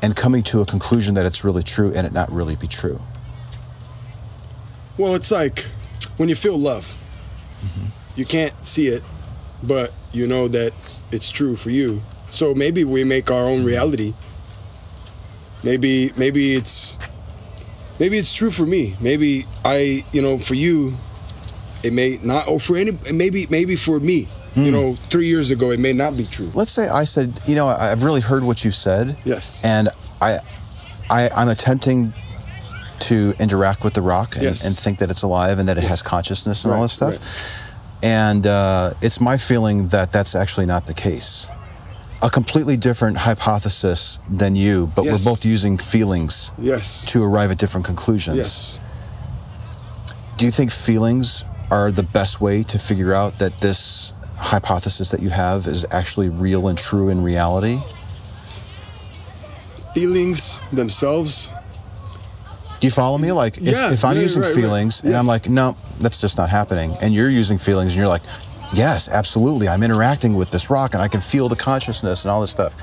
and 0.00 0.14
coming 0.14 0.44
to 0.44 0.60
a 0.60 0.64
conclusion 0.64 1.14
that 1.16 1.26
it's 1.26 1.42
really 1.42 1.64
true 1.64 1.92
and 1.92 2.06
it 2.06 2.12
not 2.12 2.30
really 2.30 2.54
be 2.54 2.68
true? 2.68 3.00
Well, 4.96 5.16
it's 5.16 5.32
like 5.32 5.66
when 6.18 6.28
you 6.28 6.36
feel 6.36 6.56
love. 6.56 6.84
Mm-hmm. 7.64 7.86
You 8.14 8.26
can't 8.26 8.54
see 8.64 8.86
it, 8.86 9.02
but 9.60 9.92
you 10.12 10.28
know 10.28 10.46
that 10.46 10.72
it's 11.10 11.30
true 11.30 11.56
for 11.56 11.70
you. 11.70 12.00
So 12.34 12.52
maybe 12.52 12.82
we 12.82 13.04
make 13.04 13.30
our 13.30 13.44
own 13.44 13.64
reality. 13.64 14.12
Maybe 15.62 16.12
maybe 16.16 16.54
it's 16.54 16.98
maybe 18.00 18.18
it's 18.18 18.34
true 18.34 18.50
for 18.50 18.66
me. 18.66 18.96
Maybe 19.00 19.44
I, 19.64 20.04
you 20.12 20.20
know, 20.20 20.38
for 20.38 20.54
you 20.54 20.94
it 21.84 21.92
may 21.92 22.18
not 22.22 22.48
or 22.48 22.58
for 22.58 22.76
any 22.76 22.92
maybe 23.12 23.46
maybe 23.50 23.76
for 23.76 24.00
me. 24.00 24.28
You 24.56 24.70
know, 24.70 24.94
3 24.94 25.26
years 25.26 25.50
ago 25.50 25.72
it 25.72 25.80
may 25.80 25.92
not 25.92 26.16
be 26.16 26.26
true. 26.26 26.48
Let's 26.54 26.70
say 26.70 26.88
I 26.88 27.02
said, 27.02 27.40
you 27.44 27.56
know, 27.56 27.66
I've 27.66 28.04
really 28.04 28.20
heard 28.20 28.44
what 28.44 28.64
you 28.64 28.70
said. 28.70 29.16
Yes. 29.24 29.64
And 29.64 29.88
I, 30.20 30.38
I 31.10 31.28
I'm 31.36 31.48
attempting 31.48 32.12
to 33.00 33.34
interact 33.40 33.82
with 33.82 33.94
the 33.94 34.02
rock 34.02 34.34
and, 34.36 34.44
Yes. 34.44 34.64
and 34.64 34.76
think 34.78 34.98
that 34.98 35.10
it's 35.10 35.22
alive 35.22 35.58
and 35.58 35.68
that 35.68 35.76
it 35.76 35.82
has 35.82 36.02
consciousness 36.02 36.64
and 36.64 36.72
all 36.72 36.82
this 36.82 36.92
stuff. 36.92 37.18
Right. 37.18 38.08
And 38.08 38.46
uh, 38.46 38.90
it's 39.02 39.20
my 39.20 39.36
feeling 39.38 39.88
that 39.88 40.12
that's 40.12 40.36
actually 40.36 40.66
not 40.66 40.86
the 40.86 40.94
case. 40.94 41.48
A 42.22 42.30
completely 42.30 42.76
different 42.76 43.18
hypothesis 43.18 44.18
than 44.30 44.56
you, 44.56 44.90
but 44.94 45.04
Yes. 45.04 45.12
we're 45.24 45.30
both 45.32 45.44
using 45.44 45.76
feelings 45.76 46.52
Yes. 46.56 47.04
to 47.08 47.22
arrive 47.22 47.50
at 47.50 47.58
different 47.58 47.84
conclusions. 47.86 48.36
Yes. 48.38 48.78
Do 50.38 50.46
you 50.46 50.50
think 50.50 50.70
feelings 50.70 51.44
are 51.70 51.92
the 51.92 52.02
best 52.02 52.40
way 52.40 52.62
to 52.64 52.78
figure 52.78 53.12
out 53.12 53.34
that 53.38 53.58
this 53.60 54.12
hypothesis 54.38 55.10
that 55.10 55.20
you 55.20 55.30
have 55.30 55.66
is 55.66 55.84
actually 55.90 56.28
real 56.28 56.68
and 56.68 56.78
true 56.78 57.08
in 57.08 57.22
reality? 57.22 57.78
Feelings 59.94 60.60
themselves. 60.72 61.52
Do 62.80 62.86
you 62.86 62.90
follow 62.90 63.18
me? 63.18 63.32
Like, 63.32 63.58
if, 63.58 63.62
Yeah, 63.62 63.92
if 63.92 64.04
I'm 64.04 64.16
yeah, 64.16 64.22
using 64.22 64.42
right, 64.42 64.48
right. 64.48 64.56
feelings 64.56 65.02
and 65.04 65.14
I'm 65.14 65.26
like, 65.26 65.48
no, 65.48 65.76
that's 66.00 66.20
just 66.20 66.36
not 66.36 66.48
happening, 66.50 66.96
and 67.00 67.14
you're 67.14 67.30
using 67.30 67.58
feelings 67.58 67.92
and 67.94 68.00
you're 68.00 68.08
like, 68.08 68.22
yes, 68.72 69.08
absolutely, 69.08 69.68
I'm 69.68 69.82
interacting 69.82 70.34
with 70.34 70.50
this 70.50 70.70
rock 70.70 70.94
and 70.94 71.02
I 71.02 71.08
can 71.08 71.20
feel 71.20 71.48
the 71.48 71.56
consciousness 71.56 72.24
and 72.24 72.30
all 72.30 72.40
this 72.40 72.50
stuff. 72.50 72.74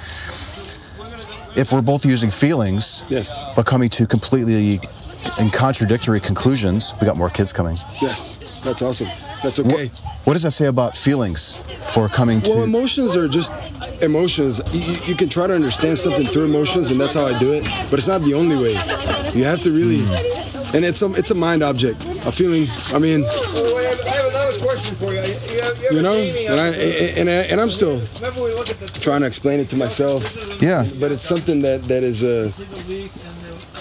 If 1.58 1.72
we're 1.74 1.82
both 1.82 2.06
using 2.06 2.30
feelings, 2.30 3.04
Yes. 3.10 3.46
but 3.56 3.66
coming 3.66 3.90
to 3.90 4.08
completely 4.08 4.80
and 5.40 5.52
contradictory 5.54 6.20
conclusions, 6.20 6.94
we 7.00 7.06
got 7.06 7.18
more 7.18 7.30
kids 7.30 7.52
coming. 7.54 7.78
Yes. 8.02 8.40
That's 8.64 8.82
awesome. 8.82 9.08
That's 9.44 9.60
okay. 9.60 9.88
what 10.24 10.34
does 10.34 10.44
that 10.44 10.52
say 10.52 10.68
about 10.68 10.96
feelings 10.96 11.58
for 11.94 12.08
coming 12.08 12.42
to? 12.44 12.50
Well, 12.52 12.64
emotions 12.64 13.16
are 13.18 13.28
just 13.28 13.52
emotions. 14.04 14.62
You, 14.72 14.82
you- 14.82 15.00
you 15.08 15.16
can 15.16 15.30
try 15.30 15.48
to 15.48 15.54
understand 15.56 15.98
something 15.98 16.28
through 16.28 16.46
emotions, 16.46 16.92
and 16.92 17.02
that's 17.02 17.16
how 17.16 17.26
I 17.26 17.38
do 17.40 17.54
it. 17.54 17.64
But 17.90 17.98
it's 18.00 18.08
not 18.08 18.22
the 18.22 18.36
only 18.36 18.56
way. 18.56 18.74
You 19.34 19.46
have 19.46 19.62
to 19.64 19.72
really, 19.72 20.02
and 20.76 20.86
it's 20.86 21.02
a 21.02 21.12
it's 21.16 21.32
a 21.32 21.36
mind 21.36 21.64
object. 21.64 22.02
A 22.28 22.32
feeling. 22.32 22.68
I 22.94 23.00
mean, 23.00 23.24
Oh, 23.26 23.78
I 23.78 23.82
have, 23.90 24.00
I 24.06 24.10
have 24.10 24.26
another 24.28 24.60
question 24.60 24.96
for 24.96 25.12
you. 25.12 25.21
You, 25.78 25.82
you, 25.82 25.84
have 25.84 25.94
you 25.94 26.00
a 26.00 26.02
know, 26.02 26.14
and 26.14 26.60
I 26.60 26.68
and, 27.20 27.30
I, 27.30 27.34
and 27.52 27.62
I'm 27.62 27.70
still 27.70 28.02
Remember 28.16 28.44
we 28.44 28.54
looked 28.54 28.70
at 28.72 28.80
the 28.80 28.88
trying 29.00 29.22
to 29.22 29.28
explain 29.28 29.60
it 29.60 29.70
to 29.70 29.78
myself. 29.78 30.24
yeah. 30.62 30.86
But 31.00 31.12
it's 31.12 31.24
something 31.24 31.62
that 31.62 31.84
that 31.84 32.04
is 32.04 32.24
uh, 32.24 32.52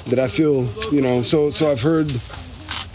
that 0.07 0.19
I 0.19 0.29
feel. 0.29 0.69
You 0.93 1.01
know, 1.01 1.23
so 1.23 1.51
so 1.51 1.71
I've 1.71 1.81
heard, 1.81 2.11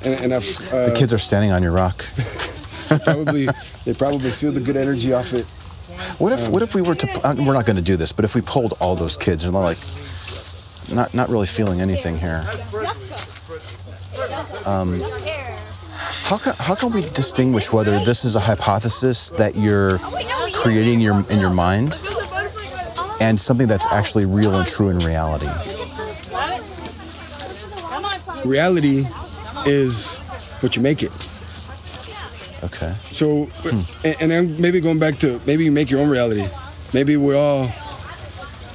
and, 0.04 0.16
and 0.22 0.34
I've 0.34 0.74
uh, 0.74 0.88
The 0.88 0.96
kids 0.96 1.14
are 1.14 1.18
standing 1.18 1.52
on 1.52 1.62
your 1.62 1.72
rock. 1.72 2.06
probably 3.06 3.48
they 3.86 3.94
probably 3.94 4.30
feel 4.30 4.52
the 4.52 4.60
good 4.60 4.78
energy 4.78 5.14
off 5.14 5.34
it. 5.34 5.46
What 6.18 6.34
if 6.34 6.48
what 6.50 6.62
if 6.62 6.76
we 6.76 6.82
were 6.82 6.96
to 6.96 7.28
uh, 7.28 7.36
we're 7.38 7.54
not 7.54 7.66
going 7.66 7.78
to 7.78 7.82
do 7.82 7.98
this, 7.98 8.12
but 8.12 8.26
if 8.26 8.36
we 8.36 8.42
pulled 8.42 8.74
all 8.80 8.96
those 8.96 9.18
kids 9.18 9.44
and 9.44 9.54
they're 9.54 9.62
like 9.62 9.78
not 10.94 11.14
not 11.14 11.30
really 11.30 11.48
feeling 11.48 11.82
anything 11.82 12.18
here. 12.18 12.46
Um, 14.66 15.02
how 16.26 16.40
can 16.40 16.56
how 16.60 16.74
can 16.74 16.92
we 16.92 17.02
distinguish 17.12 17.72
whether 17.72 18.00
this 18.00 18.26
is 18.26 18.36
a 18.36 18.40
hypothesis 18.40 19.30
that 19.38 19.56
you're 19.56 20.00
creating 20.56 21.00
your 21.00 21.24
in 21.30 21.40
your 21.40 21.52
mind 21.52 22.00
and 23.22 23.40
something 23.40 23.68
that's 23.68 23.86
actually 23.92 24.26
real 24.26 24.56
and 24.56 24.68
true 24.68 24.90
in 24.90 24.98
reality? 25.00 25.48
Reality 28.44 29.06
is 29.68 30.18
what 30.62 30.76
you 30.76 30.82
make 30.82 31.04
it. 31.04 31.12
Okay. 32.64 32.96
So, 33.12 33.48
and, 34.04 34.18
and 34.20 34.34
I'm 34.34 34.60
maybe 34.60 34.80
going 34.80 34.98
back 34.98 35.20
to 35.20 35.40
maybe 35.46 35.64
you 35.66 35.72
make 35.72 35.92
your 35.92 36.02
own 36.02 36.10
reality. 36.10 36.48
Maybe 36.92 37.18
we 37.18 37.36
all, 37.36 37.68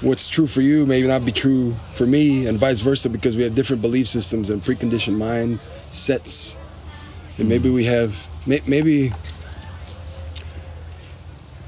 what's 0.02 0.28
true 0.28 0.46
for 0.46 0.60
you 0.60 0.86
may 0.86 1.02
not 1.02 1.24
be 1.24 1.32
true 1.32 1.74
for 1.94 2.06
me, 2.06 2.46
and 2.46 2.58
vice 2.58 2.80
versa, 2.80 3.08
because 3.08 3.36
we 3.36 3.42
have 3.42 3.56
different 3.56 3.82
belief 3.82 4.06
systems 4.06 4.50
and 4.50 4.62
preconditioned 4.62 5.18
mind 5.18 5.58
sets. 5.90 6.56
And 7.40 7.48
maybe 7.48 7.70
we 7.70 7.84
have, 7.84 8.28
maybe, 8.46 9.12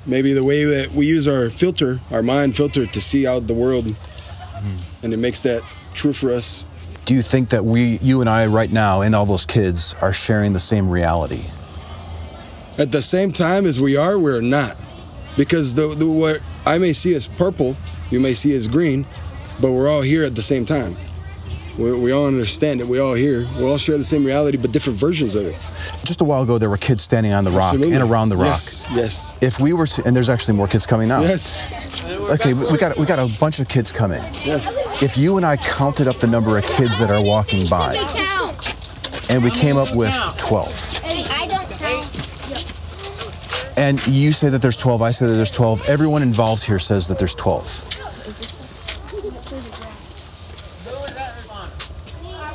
maybe 0.05 0.35
the 0.35 0.45
way 0.45 0.64
that 0.64 0.93
we 0.93 1.07
use 1.07 1.26
our 1.26 1.49
filter, 1.49 1.99
our 2.11 2.23
mind 2.23 2.57
filter, 2.57 2.87
to 2.87 3.00
see 3.00 3.26
out 3.26 3.47
the 3.47 3.55
world, 3.55 3.87
mm-hmm. 3.87 5.05
and 5.05 5.14
it 5.14 5.17
makes 5.17 5.41
that 5.43 5.62
true 5.95 6.12
for 6.12 6.31
us. 6.31 6.67
Do 7.07 7.14
you 7.14 7.23
think 7.23 7.49
that 7.50 7.64
we 7.64 7.99
you 8.02 8.21
and 8.21 8.29
I 8.29 8.47
right 8.47 8.71
now 8.71 9.00
and 9.00 9.14
all 9.14 9.26
those 9.26 9.47
kids 9.47 9.95
are 10.00 10.12
sharing 10.12 10.52
the 10.52 10.61
same 10.61 10.88
reality? 10.88 11.43
At 12.79 12.93
the 12.93 13.02
same 13.02 13.33
time 13.33 13.67
as 13.67 13.81
we 13.81 13.97
are, 13.97 14.19
we're 14.19 14.41
not. 14.41 14.76
Because 15.37 15.75
the, 15.75 15.95
the 15.95 16.07
what 16.07 16.41
I 16.67 16.79
may 16.79 16.93
see 16.93 17.14
as 17.14 17.26
purple, 17.26 17.76
you 18.11 18.21
may 18.21 18.35
see 18.35 18.55
as 18.55 18.69
green, 18.69 19.07
but 19.61 19.73
we're 19.73 19.88
all 19.88 20.02
here 20.02 20.23
at 20.23 20.35
the 20.35 20.43
same 20.43 20.67
time. 20.67 20.97
We, 21.79 21.93
we 21.93 22.12
all 22.12 22.26
understand 22.26 22.81
it. 22.81 22.87
We 22.87 22.99
all 22.99 23.14
here. 23.14 23.47
We 23.57 23.64
all 23.64 23.79
share 23.79 23.97
the 23.97 24.05
same 24.05 24.25
reality, 24.25 24.59
but 24.59 24.73
different 24.73 24.99
versions 24.99 25.35
of 25.35 25.47
it. 25.47 25.57
Just 26.05 26.21
a 26.21 26.25
while 26.25 26.43
ago 26.43 26.59
there 26.59 26.69
were 26.69 26.76
kids 26.76 27.02
standing 27.02 27.33
on 27.33 27.45
the 27.45 27.50
rock 27.50 27.75
Absolutely. 27.75 27.95
and 27.95 28.11
around 28.11 28.29
the 28.29 28.37
rock. 28.37 28.47
Yes. 28.47 28.87
Yes. 28.93 29.35
If 29.41 29.59
we 29.59 29.73
were 29.73 29.87
to 29.87 30.05
and 30.05 30.14
there's 30.14 30.29
actually 30.29 30.55
more 30.55 30.69
kids 30.69 30.87
coming 30.87 31.09
now. 31.09 31.23
Yes. 31.23 31.71
Okay, 32.31 32.52
we 32.55 32.67
we 32.73 32.79
got 32.79 32.97
we 32.99 33.07
got 33.07 33.19
a 33.19 33.26
bunch 33.41 33.59
of 33.59 33.69
kids 33.69 33.91
coming. 33.91 34.23
Yes. 34.45 34.76
If 35.02 35.17
you 35.17 35.37
and 35.38 35.47
I 35.47 35.57
counted 35.57 36.09
up 36.09 36.17
the 36.17 36.26
number 36.26 36.59
of 36.59 36.64
kids 36.67 36.99
that 36.99 37.11
are 37.11 37.23
walking 37.23 37.67
by, 37.69 37.95
and 39.31 39.43
we 39.43 39.50
came 39.50 39.76
up 39.79 39.95
with 39.95 40.12
12, 40.37 41.00
I 41.05 41.47
don't 41.49 41.71
count. 41.71 43.79
and 43.79 44.07
you 44.07 44.31
say 44.33 44.50
that 44.50 44.61
there's 44.61 44.76
12, 44.76 45.00
I 45.00 45.11
say 45.11 45.26
that 45.26 45.33
there's 45.33 45.50
12, 45.50 45.88
everyone 45.88 46.23
involved 46.23 46.64
here 46.64 46.79
says 46.79 47.09
that 47.09 47.19
there's 47.19 47.35
12. 47.35 48.01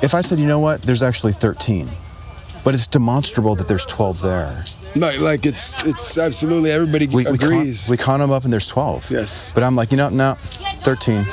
If 0.01 0.13
I 0.13 0.21
said, 0.21 0.39
you 0.39 0.45
know 0.45 0.59
what, 0.59 0.81
there's 0.83 1.01
actually 1.01 1.33
13, 1.33 1.87
but 2.63 2.75
it's 2.75 2.87
demonstrable 2.87 3.55
that 3.55 3.67
there's 3.67 3.85
12 3.85 4.21
there. 4.21 4.65
Like, 4.95 5.19
like 5.19 5.45
it's 5.45 5.83
it's 5.83 6.17
absolutely 6.17 6.71
everybody 6.71 7.07
we, 7.07 7.25
agrees. 7.25 7.89
we 7.89 7.97
count 7.97 8.21
them 8.21 8.31
up 8.31 8.43
and 8.43 8.53
there's 8.53 8.67
12. 8.67 9.11
Yes. 9.11 9.51
But 9.53 9.63
I'm 9.63 9.75
like, 9.75 9.91
you 9.91 9.97
know, 9.97 10.09
no, 10.09 10.35
13. 10.81 11.25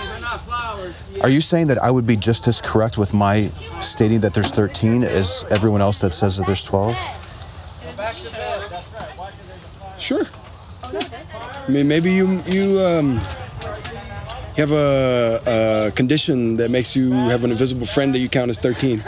Are 1.22 1.30
you 1.30 1.40
saying 1.40 1.68
that 1.68 1.78
I 1.82 1.90
would 1.90 2.06
be 2.06 2.16
just 2.16 2.48
as 2.48 2.60
correct 2.60 2.98
with 2.98 3.14
my 3.14 3.44
stating 3.80 4.20
that 4.20 4.34
there's 4.34 4.50
13 4.50 5.04
as 5.04 5.46
everyone 5.50 5.80
else 5.80 6.00
that 6.00 6.12
says 6.12 6.36
that 6.38 6.46
there's 6.46 6.64
12? 6.64 6.96
Sure. 9.98 10.24
I 10.82 11.70
mean, 11.70 11.88
maybe 11.88 12.12
you 12.12 12.42
you 12.46 12.78
um, 12.80 13.20
have 14.56 14.70
a, 14.72 15.88
a 15.88 15.92
condition 15.92 16.56
that 16.56 16.70
makes 16.70 16.94
you 16.94 17.28
have 17.28 17.44
an 17.44 17.50
invisible 17.50 17.86
friend 17.86 18.14
that 18.14 18.20
you 18.20 18.28
count 18.28 18.50
as 18.50 18.58
13. 18.58 19.02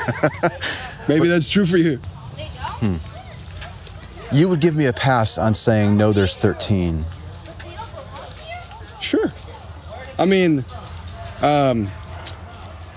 maybe 1.09 1.29
that's 1.29 1.49
true 1.49 1.67
for 1.67 1.76
you. 1.76 1.99
You 4.33 4.49
would 4.49 4.61
give 4.61 4.75
me 4.75 4.87
a 4.87 4.93
pass 4.93 5.38
on 5.38 5.55
saying 5.55 5.97
no, 5.97 6.12
there's 6.12 6.37
13. 6.37 7.05
Sure. 9.00 9.33
I 10.19 10.25
mean, 10.25 10.65
um, 11.43 11.88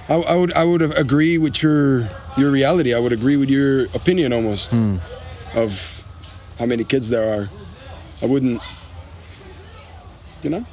I, 0.10 0.16
I 0.16 0.36
would 0.36 0.54
I 0.54 0.64
would 0.64 0.82
agree 0.82 1.38
with 1.38 1.62
your 1.62 2.10
your 2.36 2.50
reality. 2.50 2.94
I 2.96 3.00
would 3.00 3.14
agree 3.14 3.38
with 3.38 3.50
your 3.50 3.84
opinion 3.94 4.34
almost 4.34 4.74
of 5.54 6.04
how 6.58 6.66
many 6.66 6.84
kids 6.84 7.10
there 7.10 7.42
are. 7.42 7.48
I 8.22 8.26
wouldn't, 8.26 8.62
you 10.42 10.50
know. 10.50 10.66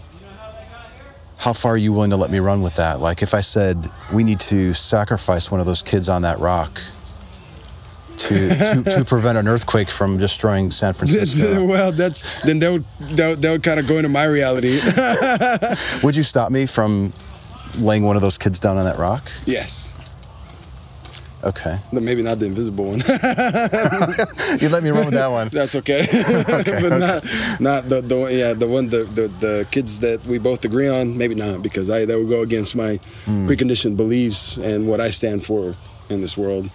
How 1.38 1.52
far 1.52 1.72
are 1.72 1.76
you 1.76 1.92
willing 1.92 2.10
to 2.10 2.16
let 2.16 2.30
me 2.30 2.38
run 2.38 2.62
with 2.62 2.76
that? 2.76 3.00
Like 3.00 3.22
if 3.22 3.34
I 3.34 3.40
said 3.40 3.86
we 4.12 4.24
need 4.24 4.40
to 4.40 4.72
sacrifice 4.72 5.50
one 5.50 5.60
of 5.60 5.66
those 5.66 5.82
kids 5.82 6.08
on 6.08 6.22
that 6.22 6.38
rock 6.38 6.80
to 8.18 8.48
to, 8.48 8.82
to 8.84 9.04
prevent 9.04 9.38
an 9.38 9.46
earthquake 9.46 9.90
from 9.90 10.16
destroying 10.18 10.70
San 10.70 10.92
Francisco, 10.94 11.64
well, 11.72 11.92
that's 11.92 12.44
then 12.44 12.58
that 12.60 12.72
would 12.72 12.84
that 13.16 13.28
would, 13.28 13.42
that 13.42 13.50
would 13.50 13.62
kind 13.62 13.78
of 13.78 13.86
go 13.86 13.96
into 13.98 14.08
my 14.08 14.24
reality. 14.24 14.80
would 16.02 16.16
you 16.16 16.22
stop 16.22 16.50
me 16.50 16.66
from 16.66 17.12
laying 17.78 18.04
one 18.04 18.16
of 18.16 18.22
those 18.22 18.38
kids 18.38 18.58
down 18.58 18.78
on 18.78 18.84
that 18.84 18.98
rock? 18.98 19.30
yes, 19.44 19.92
Okay. 21.46 21.78
but 21.92 22.02
maybe 22.02 22.22
not 22.22 22.40
the 22.40 22.46
invisible 22.46 22.86
one. 22.86 23.02
You 24.60 24.68
let 24.68 24.82
me 24.82 24.90
run 24.90 25.04
with 25.04 25.14
that 25.14 25.28
one. 25.28 25.48
That's 25.52 25.76
okay, 25.80 26.04
but 26.80 26.98
not 26.98 27.24
not 27.60 27.88
the 27.88 28.00
the 28.00 28.16
one- 28.16 28.34
yeah 28.34 28.52
the 28.52 28.66
one 28.66 28.90
the, 28.90 29.04
the 29.04 29.28
the 29.28 29.68
kids 29.70 30.00
that 30.00 30.24
we 30.26 30.38
both 30.38 30.64
agree 30.64 30.88
on. 30.88 31.16
Maybe 31.16 31.36
not 31.36 31.62
because 31.62 31.88
I 31.88 32.04
that 32.04 32.18
would 32.18 32.28
go 32.28 32.42
against 32.42 32.74
my 32.74 32.96
hmm. 33.26 33.48
preconditioned 33.48 33.96
beliefs 33.96 34.56
and 34.56 34.88
what 34.88 35.00
I 35.00 35.10
stand 35.10 35.46
for 35.46 35.76
in 36.10 36.20
this 36.20 36.36
world. 36.36 36.68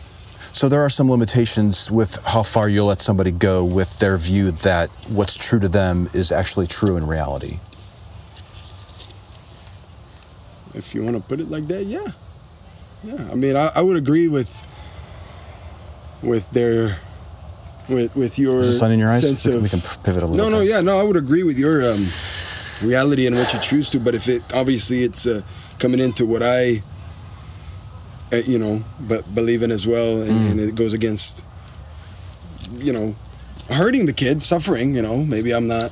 So 0.54 0.70
there 0.70 0.82
are 0.82 0.90
some 0.90 1.10
limitations 1.10 1.92
with 1.92 2.20
how 2.26 2.44
far 2.44 2.70
you'll 2.70 2.88
let 2.88 3.02
somebody 3.02 3.32
go 3.32 3.66
with 3.66 4.00
their 4.00 4.18
view 4.18 4.52
that 4.52 4.90
what's 5.10 5.36
true 5.36 5.60
to 5.60 5.68
them 5.68 6.08
is 6.14 6.32
actually 6.32 6.68
true 6.68 6.96
in 6.96 7.06
reality. 7.06 7.60
If 10.74 10.96
you 10.96 11.04
want 11.04 11.18
to 11.18 11.22
put 11.22 11.40
it 11.40 11.50
like 11.50 11.68
that, 11.68 11.86
yeah, 11.86 12.08
yeah. 13.04 13.28
I 13.32 13.36
mean, 13.36 13.56
I, 13.56 13.72
I 13.76 13.82
would 13.82 13.98
agree 13.98 14.28
with 14.28 14.50
with 16.24 16.50
their 16.52 16.98
with 17.90 18.16
with 18.16 18.38
your 18.38 18.60
Is 18.60 18.68
the 18.68 18.74
sun 18.74 18.92
in 18.92 19.00
your 19.00 19.10
eyes? 19.10 19.22
sense 19.22 19.46
We 19.46 19.52
can, 19.52 19.58
of 19.58 19.64
we 19.64 19.70
can 19.70 19.82
pivot 20.04 20.24
a 20.24 20.28
little. 20.28 20.50
no, 20.50 20.58
no, 20.58 20.62
yeah, 20.64 20.82
no. 20.82 20.98
I 20.98 21.04
would 21.04 21.18
agree 21.18 21.44
with 21.44 21.58
your 21.58 21.82
um, 21.84 22.06
reality 22.84 23.28
and 23.28 23.36
what 23.36 23.54
you 23.54 23.60
choose 23.60 23.90
to, 23.92 24.00
but 24.00 24.16
if 24.16 24.28
it 24.28 24.42
obviously 24.54 25.04
it's 25.04 25.26
uh, 25.26 25.42
coming 25.80 26.00
into 26.00 26.26
what 26.26 26.44
I 26.44 26.82
uh, 28.34 28.38
you 28.38 28.58
know, 28.58 28.82
but 29.10 29.34
believe 29.36 29.62
in 29.62 29.72
as 29.72 29.86
well, 29.88 30.22
and, 30.22 30.32
Mm. 30.32 30.52
and 30.52 30.60
it 30.60 30.76
goes 30.76 30.94
against, 30.94 31.46
you 32.72 32.94
know, 32.94 33.14
hurting 33.70 34.06
the 34.06 34.14
kid, 34.14 34.42
suffering. 34.42 34.94
You 34.96 35.02
know, 35.02 35.18
maybe 35.18 35.52
I'm 35.54 35.68
not, 35.68 35.92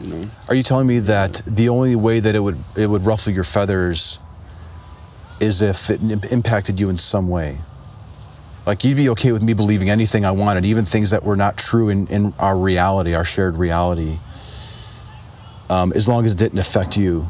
you 0.00 0.08
know, 0.08 0.28
Are 0.48 0.54
you 0.54 0.62
telling 0.62 0.86
me 0.86 0.98
that 0.98 1.40
the 1.46 1.68
only 1.70 1.96
way 1.96 2.20
that 2.20 2.34
it 2.34 2.40
would 2.40 2.58
it 2.76 2.88
would 2.88 3.06
ruffle 3.06 3.32
your 3.32 3.44
feathers 3.44 4.18
is 5.40 5.62
if 5.62 5.90
it 5.90 6.00
im- 6.02 6.20
impacted 6.30 6.78
you 6.80 6.88
in 6.90 6.96
some 6.96 7.28
way? 7.28 7.56
Like 8.66 8.84
you'd 8.84 8.96
be 8.96 9.08
okay 9.10 9.32
with 9.32 9.42
me 9.42 9.54
believing 9.54 9.88
anything 9.90 10.24
I 10.24 10.30
wanted, 10.30 10.64
even 10.66 10.84
things 10.84 11.10
that 11.10 11.24
were 11.24 11.36
not 11.36 11.56
true 11.56 11.88
in, 11.88 12.06
in 12.08 12.32
our 12.38 12.56
reality, 12.56 13.14
our 13.14 13.24
shared 13.24 13.56
reality, 13.56 14.18
um, 15.68 15.92
as 15.94 16.06
long 16.08 16.26
as 16.26 16.32
it 16.32 16.38
didn't 16.38 16.58
affect 16.58 16.96
you. 16.96 17.24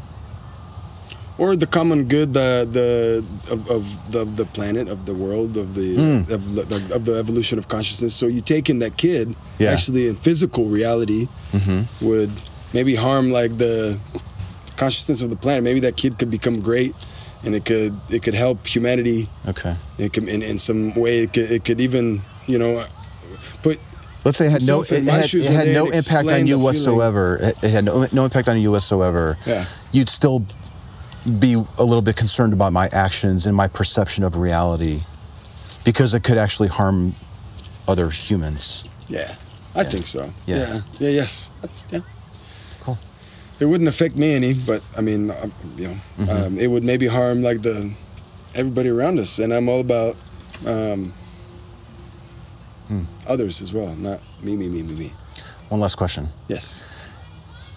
or 1.37 1.55
the 1.55 1.65
common 1.65 2.05
good, 2.05 2.33
the 2.33 2.67
the 2.69 3.25
of, 3.51 3.67
of 3.69 4.11
the 4.11 4.25
the 4.25 4.45
planet, 4.45 4.87
of 4.87 5.05
the 5.05 5.15
world, 5.15 5.57
of 5.57 5.73
the 5.73 5.95
Mm. 5.97 6.29
of, 6.29 6.41
the, 6.55 6.95
of 6.95 7.05
the 7.05 7.15
evolution 7.15 7.57
of 7.57 7.67
consciousness. 7.67 8.13
So 8.15 8.27
you 8.27 8.41
take 8.41 8.69
in 8.69 8.79
that 8.79 8.97
kid, 8.97 9.35
Yeah. 9.57 9.71
actually 9.71 10.07
in 10.07 10.15
physical 10.15 10.65
reality, 10.67 11.27
Mm-hmm. 11.53 12.05
would 12.05 12.31
maybe 12.73 12.93
harm 12.95 13.31
like 13.31 13.57
the 13.57 13.97
consciousness 14.77 15.21
of 15.23 15.29
the 15.29 15.35
planet. 15.35 15.63
Maybe 15.63 15.79
that 15.81 15.97
kid 15.97 16.17
could 16.19 16.29
become 16.29 16.59
great, 16.61 16.93
and 17.43 17.55
it 17.55 17.65
could 17.65 17.99
it 18.09 18.23
could 18.23 18.33
help 18.33 18.65
humanity. 18.67 19.29
Okay. 19.47 19.75
It 19.97 20.13
could 20.13 20.27
in, 20.27 20.41
in 20.41 20.59
some 20.59 20.93
way. 20.93 21.19
It 21.23 21.33
could, 21.33 21.51
it 21.51 21.65
could 21.65 21.81
even 21.81 22.21
you 22.47 22.59
know 22.59 22.85
put 23.63 23.79
Let's 24.23 24.37
say 24.37 24.45
it 24.45 24.51
had 24.51 24.67
no 24.67 24.81
it 24.83 24.89
had, 25.07 25.33
it 25.33 25.51
had 25.51 25.67
no 25.69 25.89
impact 25.89 26.29
on 26.29 26.45
you 26.45 26.59
whatsoever. 26.59 27.39
It, 27.41 27.63
it 27.63 27.71
had 27.71 27.85
no, 27.85 28.05
no 28.11 28.23
impact 28.25 28.47
on 28.47 28.59
you 28.59 28.69
whatsoever. 28.71 29.37
Yeah. 29.47 29.65
You'd 29.91 30.09
still 30.09 30.45
be 31.39 31.53
a 31.53 31.83
little 31.83 32.01
bit 32.01 32.15
concerned 32.15 32.53
about 32.53 32.71
my 32.73 32.87
actions 32.91 33.45
and 33.47 33.55
my 33.55 33.67
perception 33.67 34.23
of 34.23 34.37
reality 34.37 35.01
because 35.85 36.13
it 36.13 36.23
could 36.23 36.37
actually 36.37 36.69
harm 36.69 37.15
other 37.87 38.09
humans. 38.09 38.85
Yeah, 39.07 39.35
I 39.75 39.81
Yeah. 39.81 39.89
think 39.89 40.05
so. 40.05 40.31
Yeah. 40.45 40.57
Yeah. 40.57 40.81
Yeah. 40.99 41.09
Yes. 41.09 41.49
Yeah. 41.89 41.99
It 43.61 43.65
wouldn't 43.65 43.87
affect 43.87 44.15
me 44.15 44.33
any, 44.33 44.53
but 44.55 44.81
I 44.97 45.01
mean, 45.01 45.31
you 45.77 45.87
know, 45.87 45.95
Mm-hmm. 46.17 46.29
um, 46.29 46.57
it 46.59 46.67
would 46.67 46.83
maybe 46.83 47.05
harm 47.07 47.41
like 47.43 47.61
the 47.61 47.91
everybody 48.55 48.89
around 48.89 49.17
us, 49.19 49.37
and 49.39 49.53
I'm 49.53 49.69
all 49.69 49.79
about 49.79 50.17
um, 50.65 51.13
Hmm. 52.87 53.03
others 53.25 53.61
as 53.61 53.71
well, 53.71 53.95
not 53.95 54.19
me, 54.43 54.55
me, 54.57 54.67
me, 54.67 54.81
me, 54.81 54.93
me. 54.95 55.13
One 55.69 55.79
last 55.79 55.95
question. 55.95 56.27
Yes. 56.47 56.83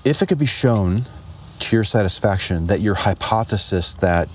If 0.04 0.20
it 0.22 0.26
could 0.26 0.38
be 0.38 0.46
shown 0.46 1.02
to 1.60 1.76
your 1.76 1.84
satisfaction 1.84 2.66
that 2.66 2.80
your 2.80 2.94
hypothesis 2.94 3.94
that 3.94 4.28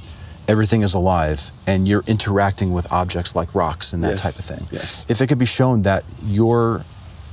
everything 0.47 0.81
is 0.83 0.93
alive 0.93 1.51
and 1.67 1.87
you're 1.87 2.03
interacting 2.07 2.71
with 2.73 2.91
objects 2.91 3.35
like 3.35 3.53
rocks 3.53 3.91
and 3.93 4.03
that 4.03 4.11
Yes. 4.11 4.21
type 4.21 4.39
of 4.39 4.45
thing, 4.45 4.67
Yes. 4.71 5.05
if 5.09 5.19
it 5.21 5.27
could 5.27 5.39
be 5.39 5.45
shown 5.47 5.81
that 5.81 6.03
your 6.25 6.85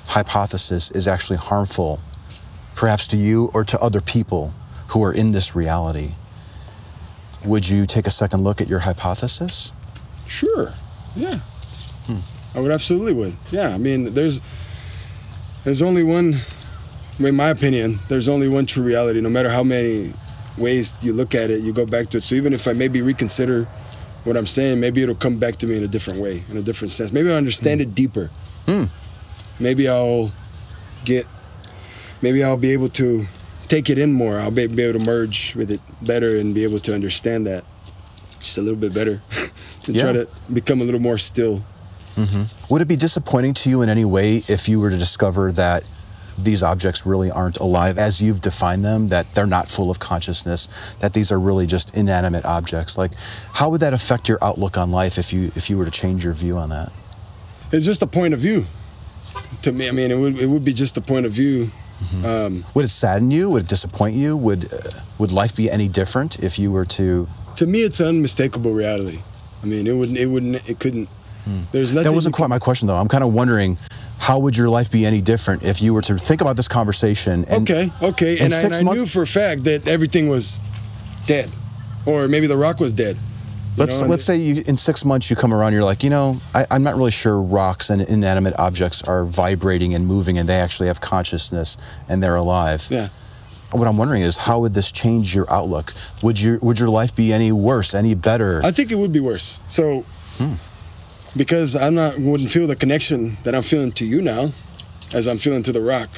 hypothesis 0.07 0.91
is 0.91 1.07
actually 1.07 1.37
harmful, 1.39 2.01
perhaps 2.77 3.09
to 3.09 3.17
you 3.17 3.51
or 3.55 3.65
to 3.65 3.81
other 3.81 4.01
people 4.01 4.53
who 4.89 5.03
are 5.03 5.13
in 5.13 5.33
this 5.33 5.57
reality, 5.57 6.11
would 7.45 7.69
you 7.69 7.87
take 7.87 8.07
a 8.07 8.11
second 8.11 8.45
look 8.45 8.61
at 8.61 8.69
your 8.69 8.79
hypothesis? 8.79 9.73
Sure. 10.27 10.73
Yeah. 11.17 11.39
Hmm. 12.07 12.19
I 12.57 12.61
would 12.61 12.71
absolutely 12.71 13.15
would. 13.15 13.35
Yeah. 13.51 13.75
I 13.75 13.79
mean, 13.79 14.15
there's 14.15 14.41
there's 15.65 15.83
only 15.83 16.05
one. 16.05 16.37
In 17.19 17.35
my 17.35 17.49
opinion, 17.49 17.99
there's 18.09 18.29
only 18.29 18.47
one 18.47 18.67
true 18.67 18.85
reality. 18.85 19.21
No 19.23 19.31
matter 19.31 19.49
how 19.49 19.63
many 19.63 20.13
ways 20.59 21.03
you 21.03 21.15
look 21.15 21.35
at 21.35 21.51
it, 21.51 21.63
you 21.63 21.73
go 21.73 21.87
back 21.87 22.09
to 22.11 22.19
it. 22.19 22.23
So 22.23 22.35
even 22.35 22.53
if 22.53 22.69
I 22.69 22.75
maybe 22.75 23.01
reconsider 23.01 23.65
what 24.25 24.37
I'm 24.37 24.47
saying, 24.47 24.81
maybe 24.81 25.03
it'll 25.03 25.15
come 25.15 25.39
back 25.39 25.57
to 25.57 25.67
me 25.67 25.79
in 25.79 25.85
a 25.85 25.89
different 25.89 26.21
way, 26.21 26.43
in 26.51 26.57
a 26.59 26.63
different 26.63 26.93
sense. 26.93 27.13
Maybe 27.13 27.31
I'll 27.31 27.37
understand 27.37 27.81
it 27.81 27.95
deeper. 27.95 28.29
Hmm. 28.67 28.85
Maybe 29.59 29.89
I'll 29.89 30.31
get. 31.05 31.27
Maybe 32.23 32.43
I'll 32.43 32.57
be 32.57 32.73
able 32.73 32.89
to 32.91 33.27
take 33.69 33.91
it 33.91 33.99
in 33.99 34.13
more. 34.13 34.39
I'll 34.39 34.51
be, 34.51 34.67
be 34.67 34.83
able 34.83 34.99
to 35.01 35.05
merge 35.05 35.55
with 35.55 35.71
it 35.71 35.81
better 36.03 36.37
and 36.37 36.55
be 36.55 36.65
able 36.65 36.79
to 36.81 36.95
understand 36.95 37.47
that 37.47 37.65
just 38.41 38.59
a 38.59 38.63
little 38.63 38.79
bit 38.79 38.95
better. 38.95 39.23
and 39.87 39.97
Yeah. 39.97 40.03
try 40.05 40.13
to 40.13 40.29
become 40.53 40.81
a 40.81 40.85
little 40.85 41.01
more 41.01 41.19
still. 41.19 41.63
Mm-hmm. 42.17 42.73
Would 42.73 42.83
it 42.83 42.89
be 42.89 42.97
disappointing 42.97 43.55
to 43.55 43.71
you 43.71 43.83
in 43.83 43.89
any 43.89 44.05
way 44.05 44.43
if 44.49 44.69
you 44.69 44.81
were 44.81 44.91
to 44.91 44.97
discover 44.97 45.53
that 45.53 45.85
these 46.39 46.63
objects 46.63 47.07
really 47.07 47.31
aren't 47.31 47.59
alive 47.59 47.99
as 47.99 48.21
you've 48.21 48.41
defined 48.41 48.85
them, 48.85 49.09
that 49.09 49.33
they're 49.35 49.47
not 49.47 49.69
full 49.69 49.91
of 49.91 49.99
consciousness, 49.99 50.97
that 51.01 51.13
these 51.15 51.31
are 51.33 51.41
really 51.41 51.67
just 51.67 51.97
inanimate 51.97 52.45
objects? 52.45 52.97
Like, 52.99 53.13
how 53.53 53.69
would 53.71 53.81
that 53.81 53.93
affect 53.95 54.29
your 54.29 54.39
outlook 54.43 54.77
on 54.79 54.91
life 54.91 55.19
if 55.19 55.33
you 55.33 55.51
if 55.57 55.69
you 55.71 55.77
were 55.79 55.85
to 55.85 55.91
change 55.91 56.25
your 56.25 56.33
view 56.35 56.57
on 56.57 56.69
that? 56.71 56.91
It's 57.73 57.85
just 57.85 58.03
a 58.03 58.07
point 58.07 58.33
of 58.35 58.41
view. 58.41 58.65
To 59.63 59.73
me, 59.73 59.89
I 59.89 59.93
mean, 59.93 60.11
it 60.11 60.17
would 60.19 60.39
it 60.39 60.47
would 60.47 60.65
be 60.65 60.73
just 60.73 60.97
a 60.97 61.01
point 61.01 61.27
of 61.27 61.33
view. 61.33 61.71
Mm-hmm. 62.01 62.27
Um, 62.27 62.65
Would 62.75 62.85
it 62.85 62.89
sadden 62.89 63.31
you? 63.31 63.51
Would 63.51 63.63
it 63.65 63.69
disappoint 63.69 64.15
you? 64.15 64.37
Would 64.37 64.73
uh, 64.73 64.77
would 65.19 65.33
life 65.33 65.57
be 65.57 65.71
any 65.71 65.89
different 65.89 66.39
if 66.41 66.59
you 66.59 66.71
were 66.71 66.85
to? 66.85 67.27
to 67.57 67.67
me, 67.67 67.81
it's 67.81 68.01
unmistakable 68.03 68.73
reality. 68.73 69.19
I 69.63 69.67
mean, 69.67 69.87
it 69.87 69.95
wouldn't, 69.95 70.19
it 70.19 70.27
wouldn't, 70.27 70.69
it 70.69 70.79
couldn't. 70.79 71.09
There's 71.73 71.95
nothing. 71.95 72.03
Hmm. 72.03 72.11
That 72.11 72.13
wasn't 72.15 72.35
quite 72.35 72.49
my 72.51 72.59
question 72.59 72.87
though. 72.89 72.97
I'm 72.97 73.09
kind 73.09 73.25
of 73.25 73.33
wondering, 73.33 73.79
how 74.19 74.39
would 74.41 74.57
your 74.57 74.69
life 74.69 74.91
be 74.91 75.07
any 75.07 75.21
different 75.23 75.63
if 75.63 75.81
you 75.81 75.95
were 75.95 76.03
to 76.03 76.19
think 76.19 76.41
about 76.43 76.57
this 76.57 76.69
conversation? 76.69 77.45
And 77.47 77.63
okay, 77.71 77.91
okay, 78.03 78.37
in 78.39 78.47
and, 78.47 78.55
I, 78.55 78.61
and 78.61 78.75
I 78.75 78.83
months- 78.83 79.01
knew 79.01 79.07
for 79.07 79.23
a 79.23 79.27
fact 79.27 79.65
that 79.65 79.87
everything 79.87 80.29
was 80.29 80.59
dead, 81.27 81.49
or 82.05 82.29
maybe 82.29 82.47
the 82.47 82.57
rock 82.59 82.79
was 82.81 82.93
dead. 82.93 83.17
Let's 83.77 84.01
know, 84.01 84.07
let's 84.07 84.25
say 84.25 84.37
you, 84.37 84.63
in 84.67 84.77
six 84.77 85.05
months 85.05 85.29
you 85.29 85.37
come 85.37 85.53
around, 85.53 85.73
you're 85.73 85.85
like, 85.85 86.03
you 86.03 86.11
know, 86.11 86.39
I, 86.55 86.65
I'm 86.71 86.83
not 86.83 86.97
really 86.97 87.11
sure 87.11 87.41
rocks 87.41 87.91
and 87.91 88.01
inanimate 88.03 88.55
objects 88.59 89.03
are 89.03 89.25
vibrating 89.25 89.95
and 89.95 90.07
moving, 90.07 90.39
and 90.39 90.49
they 90.49 90.57
actually 90.57 90.89
have 90.89 91.01
consciousness 91.01 91.77
and 92.09 92.23
they're 92.23 92.37
alive. 92.37 92.87
Yeah. 92.91 93.09
What 93.73 93.87
I'm 93.87 93.99
wondering 93.99 94.23
is, 94.23 94.37
how 94.37 94.61
would 94.61 94.75
this 94.75 94.91
change 94.93 95.35
your 95.35 95.51
outlook? 95.53 95.93
Would 96.23 96.41
your 96.41 96.59
would 96.59 96.79
your 96.79 96.89
life 96.89 97.15
be 97.15 97.33
any 97.33 97.53
worse, 97.53 97.95
any 97.95 98.15
better? 98.15 98.61
I 98.65 98.71
think 98.71 98.91
it 98.91 98.95
would 98.95 99.13
be 99.13 99.21
worse. 99.21 99.61
So, 99.69 100.05
hmm. 100.39 100.55
because 101.37 101.75
I'm 101.77 101.95
not 101.95 102.19
wouldn't 102.19 102.51
feel 102.51 102.67
the 102.67 102.77
connection 102.77 103.37
that 103.43 103.55
I'm 103.55 103.63
feeling 103.63 103.93
to 103.93 104.07
you 104.07 104.23
now, 104.23 104.49
as 105.13 105.27
I'm 105.27 105.39
feeling 105.39 105.63
to 105.65 105.73
the 105.73 105.81
rock. 105.81 106.09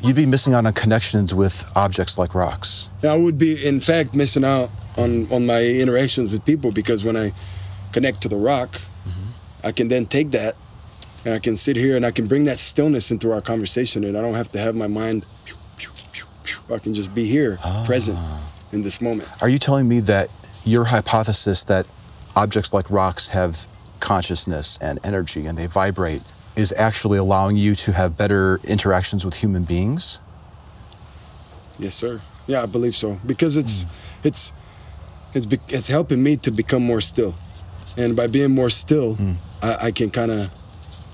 You'd 0.00 0.16
be 0.16 0.26
missing 0.26 0.54
out 0.54 0.66
on 0.66 0.72
connections 0.72 1.34
with 1.34 1.64
objects 1.76 2.16
like 2.16 2.34
rocks. 2.34 2.90
I 3.02 3.16
would 3.16 3.38
be, 3.38 3.66
in 3.66 3.80
fact, 3.80 4.14
missing 4.14 4.44
out 4.44 4.70
on 4.96 5.30
on 5.32 5.46
my 5.46 5.62
interactions 5.62 6.32
with 6.32 6.44
people 6.44 6.72
because 6.72 7.04
when 7.04 7.16
I 7.16 7.32
connect 7.92 8.22
to 8.22 8.28
the 8.28 8.36
rock, 8.36 8.70
mm-hmm. 8.72 9.66
I 9.66 9.72
can 9.72 9.88
then 9.88 10.06
take 10.06 10.30
that 10.32 10.56
and 11.24 11.34
I 11.34 11.38
can 11.38 11.56
sit 11.56 11.76
here 11.76 11.96
and 11.96 12.04
I 12.04 12.10
can 12.10 12.26
bring 12.26 12.44
that 12.44 12.58
stillness 12.58 13.10
into 13.10 13.32
our 13.32 13.40
conversation, 13.40 14.04
and 14.04 14.16
I 14.16 14.20
don't 14.20 14.34
have 14.34 14.52
to 14.52 14.58
have 14.58 14.74
my 14.74 14.86
mind. 14.86 15.24
pew, 15.44 15.56
pew, 15.76 15.90
pew, 16.12 16.24
pew. 16.42 16.74
I 16.74 16.78
can 16.78 16.94
just 16.94 17.14
be 17.14 17.24
here, 17.24 17.58
ah. 17.64 17.84
present 17.86 18.18
in 18.72 18.82
this 18.82 19.00
moment. 19.00 19.28
Are 19.40 19.48
you 19.48 19.58
telling 19.58 19.88
me 19.88 20.00
that 20.00 20.28
your 20.64 20.84
hypothesis 20.84 21.64
that 21.64 21.86
objects 22.36 22.72
like 22.72 22.90
rocks 22.90 23.28
have 23.28 23.66
consciousness 24.00 24.78
and 24.82 24.98
energy 25.04 25.46
and 25.46 25.56
they 25.56 25.66
vibrate 25.66 26.22
is 26.56 26.72
actually 26.76 27.18
allowing 27.18 27.56
you 27.56 27.74
to 27.74 27.92
have 27.92 28.16
better 28.16 28.60
interactions 28.64 29.24
with 29.24 29.34
human 29.34 29.64
beings? 29.64 30.20
Yes, 31.78 31.94
sir. 31.94 32.20
Yeah, 32.46 32.62
I 32.62 32.66
believe 32.66 32.94
so 32.94 33.18
because 33.24 33.56
it's 33.56 33.84
hmm. 33.84 33.90
it's 34.28 34.52
it's 35.34 35.46
be, 35.46 35.58
it's 35.68 35.88
helping 35.88 36.22
me 36.22 36.36
to 36.38 36.50
become 36.50 36.82
more 36.82 37.00
still, 37.00 37.34
and 37.96 38.14
by 38.16 38.26
being 38.26 38.50
more 38.50 38.70
still, 38.70 39.18
I, 39.62 39.76
I 39.86 39.90
can 39.92 40.10
kind 40.10 40.30
of 40.30 40.50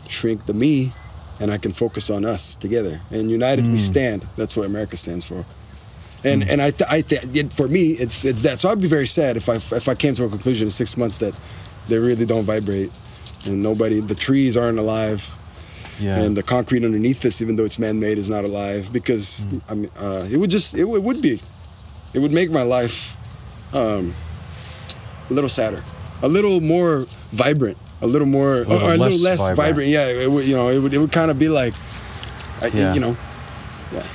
shrink 0.09 0.47
the 0.47 0.55
me, 0.55 0.93
and 1.41 1.51
I 1.51 1.59
can 1.59 1.73
focus 1.73 2.11
on 2.11 2.25
us 2.25 2.57
together. 2.57 3.01
And 3.11 3.31
united 3.31 3.65
we 3.65 3.79
stand. 3.79 4.27
That's 4.37 4.57
what 4.57 4.67
America 4.67 4.97
stands 4.97 5.25
for. 5.27 5.45
And 6.23 6.43
and 6.51 6.61
I 6.61 6.71
th- 6.71 6.91
I 6.91 7.01
th- 7.03 7.53
for 7.55 7.67
me 7.67 7.93
it's 7.93 8.25
it's 8.25 8.43
that. 8.43 8.59
So 8.61 8.69
I'd 8.69 8.81
be 8.81 8.89
very 8.89 9.07
sad 9.07 9.37
if 9.37 9.49
I 9.49 9.55
if 9.57 9.89
I 9.89 9.95
came 9.95 10.15
to 10.17 10.25
a 10.25 10.29
conclusion 10.29 10.67
in 10.67 10.71
six 10.71 10.97
months 10.97 11.19
that 11.19 11.35
they 11.89 11.99
really 11.99 12.27
don't 12.27 12.45
vibrate, 12.45 12.93
and 13.47 13.63
nobody 13.63 14.01
the 14.01 14.15
trees 14.15 14.55
aren't 14.57 14.79
alive 14.79 15.23
Yeah. 15.99 16.21
and 16.21 16.37
the 16.37 16.43
concrete 16.43 16.85
underneath 16.85 17.21
this, 17.21 17.41
even 17.41 17.57
though 17.57 17.65
it's 17.65 17.79
man-made, 17.79 18.19
is 18.19 18.29
not 18.29 18.45
alive 18.45 18.93
because 18.93 19.41
Mm. 19.41 19.61
I 19.71 19.75
mean, 19.75 19.91
uh, 19.97 20.27
it 20.31 20.37
would 20.37 20.51
just 20.51 20.75
it, 20.75 20.85
would- 20.85 20.99
it 21.01 21.05
would 21.05 21.23
be, 21.23 21.41
it 22.13 22.19
would 22.21 22.33
make 22.33 22.51
my 22.51 22.63
life 22.65 23.17
um, 23.73 24.15
a 25.29 25.33
little 25.33 25.49
sadder, 25.51 25.83
a 26.23 26.29
little 26.29 26.61
more 26.61 27.07
vibrant, 27.33 27.79
a 28.03 28.07
little 28.07 28.27
more, 28.27 28.57
little 28.65 28.83
or 28.89 28.95
a 28.95 28.97
less 28.97 29.13
little 29.13 29.21
less 29.25 29.39
vibrant. 29.39 29.57
vibrant. 29.57 29.89
Yeah, 29.91 30.07
it 30.09 30.31
would 30.31 30.47
you 30.47 30.57
know 30.57 30.69
it 30.69 30.79
would 30.79 30.93
it 30.95 30.99
would 30.99 31.13
kind 31.13 31.31
of 31.31 31.39
be 31.39 31.49
like, 31.49 31.75
I, 32.61 32.67
Yeah. 32.69 32.95
you 32.95 33.01
know, 33.01 33.17
yeah. 33.93 34.07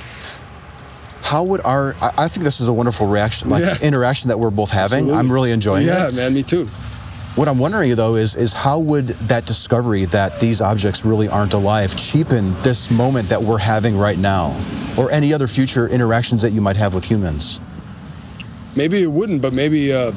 How 1.22 1.42
would 1.42 1.60
our? 1.64 1.96
I, 2.00 2.12
I 2.18 2.28
think 2.28 2.44
this 2.44 2.60
is 2.60 2.68
a 2.68 2.72
wonderful 2.72 3.06
reaction, 3.08 3.50
like 3.50 3.64
Yeah. 3.64 3.76
interaction 3.82 4.28
that 4.28 4.38
we're 4.38 4.50
both 4.50 4.70
having. 4.70 4.98
Absolutely. 5.00 5.18
I'm 5.18 5.32
really 5.32 5.50
enjoying 5.50 5.86
yeah, 5.86 6.08
it. 6.08 6.14
Yeah, 6.14 6.16
man, 6.20 6.34
me 6.34 6.42
too. 6.42 6.68
What 7.34 7.48
I'm 7.48 7.58
wondering 7.58 7.94
though 7.96 8.14
is 8.14 8.34
is 8.36 8.52
how 8.54 8.78
would 8.78 9.08
that 9.28 9.44
discovery 9.44 10.06
that 10.06 10.40
these 10.40 10.60
objects 10.62 11.04
really 11.04 11.28
aren't 11.28 11.52
alive 11.52 11.94
cheapen 11.96 12.54
this 12.62 12.90
moment 12.90 13.28
that 13.28 13.42
we're 13.42 13.58
having 13.58 13.98
right 13.98 14.16
now, 14.16 14.56
or 14.96 15.10
any 15.10 15.34
other 15.34 15.46
future 15.46 15.86
interactions 15.88 16.40
that 16.42 16.52
you 16.52 16.60
might 16.62 16.76
have 16.76 16.94
with 16.94 17.04
humans? 17.04 17.60
Maybe 18.76 19.02
it 19.02 19.10
wouldn't, 19.10 19.42
but 19.42 19.54
maybe 19.54 19.92
uh, 19.92 20.12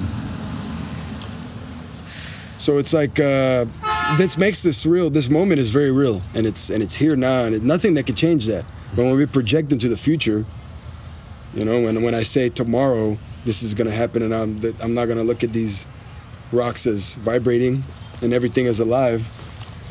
So 2.60 2.78
it's 2.78 2.94
like 2.94 3.20
uh, 3.20 3.66
this 4.18 4.38
makes 4.38 4.64
this 4.64 4.86
real. 4.86 5.10
This 5.10 5.30
moment 5.30 5.60
is 5.60 5.72
very 5.72 5.92
real, 5.92 6.22
and 6.36 6.46
it's 6.46 6.70
and 6.70 6.84
it's 6.84 6.96
here 6.96 7.16
now, 7.16 7.46
and 7.46 7.56
it, 7.56 7.64
nothing 7.64 7.94
that 7.96 8.06
can 8.06 8.16
change 8.16 8.48
that. 8.48 8.66
But 8.96 9.06
when 9.06 9.16
we 9.16 9.26
project 9.26 9.72
into 9.72 9.88
the 9.88 9.98
future, 9.98 10.46
you 11.56 11.66
know, 11.66 11.82
when 11.82 12.04
when 12.04 12.14
I 12.14 12.24
say 12.24 12.50
tomorrow 12.50 13.18
this 13.46 13.64
is 13.64 13.74
gonna 13.74 13.92
happen, 13.92 14.24
and 14.24 14.36
I'm 14.36 14.62
I'm 14.84 14.94
not 14.94 15.08
gonna 15.08 15.24
look 15.24 15.44
at 15.44 15.54
these 15.54 15.88
rocks 16.52 16.86
as 16.88 17.16
vibrating 17.16 17.84
and 18.22 18.34
everything 18.34 18.66
is 18.66 18.82
alive, 18.82 19.24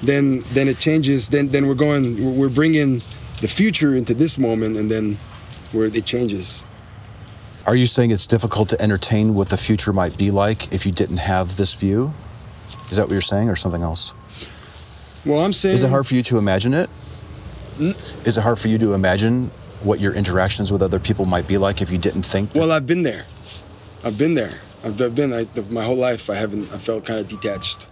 then 0.05 0.45
then 0.53 0.69
it 0.69 0.79
changes. 0.79 1.29
Then 1.31 1.49
then 1.49 1.69
we're 1.69 1.75
going. 1.75 2.39
We're 2.39 2.51
bringing 2.51 3.03
the 3.41 3.49
future 3.49 3.97
into 3.97 4.15
this 4.15 4.39
moment, 4.39 4.77
and 4.77 4.91
then 4.91 5.19
where 5.73 5.87
it 5.87 6.05
changes. 6.05 6.65
Are 7.69 7.77
you 7.77 7.85
saying 7.85 8.13
it's 8.13 8.27
difficult 8.27 8.71
to 8.71 8.81
entertain 8.81 9.35
what 9.35 9.51
the 9.51 9.59
future 9.59 9.93
might 9.93 10.17
be 10.17 10.31
like 10.31 10.73
if 10.73 10.87
you 10.87 10.91
didn't 10.93 11.19
have 11.19 11.59
this 11.59 11.75
view? 11.75 12.11
Is 12.91 12.97
that 12.97 13.03
what 13.03 13.13
you're 13.13 13.21
saying, 13.21 13.51
or 13.51 13.57
something 13.57 13.83
else? 13.83 14.15
Well, 15.27 15.41
I'm 15.45 15.53
saying 15.53 15.75
Is 15.75 15.83
it 15.83 15.91
hard 15.91 16.07
for 16.07 16.15
you 16.15 16.23
to 16.23 16.39
imagine 16.39 16.73
it? 16.73 16.89
Is 17.79 18.39
it 18.39 18.41
hard 18.41 18.59
for 18.59 18.69
you 18.69 18.79
to 18.79 18.95
imagine 18.95 19.49
what 19.83 20.01
your 20.01 20.15
interactions 20.15 20.73
with 20.73 20.81
other 20.81 20.99
people 20.99 21.27
might 21.27 21.47
be 21.47 21.59
like 21.59 21.83
if 21.83 21.91
you 21.91 21.99
didn't 21.99 22.23
think? 22.23 22.53
that- 22.53 22.59
Well, 22.59 22.73
I've 22.73 22.87
been 22.87 23.03
there. 23.03 23.27
I've 24.03 24.17
been 24.17 24.33
there. 24.35 24.55
I've, 24.83 24.99
I've 25.03 25.15
been 25.15 25.35
I, 25.35 25.47
my 25.69 25.85
whole 25.85 25.97
life. 25.97 26.31
I 26.31 26.37
haven't. 26.37 26.73
I 26.73 26.79
felt 26.79 27.05
kind 27.05 27.21
of 27.21 27.29
detached, 27.29 27.87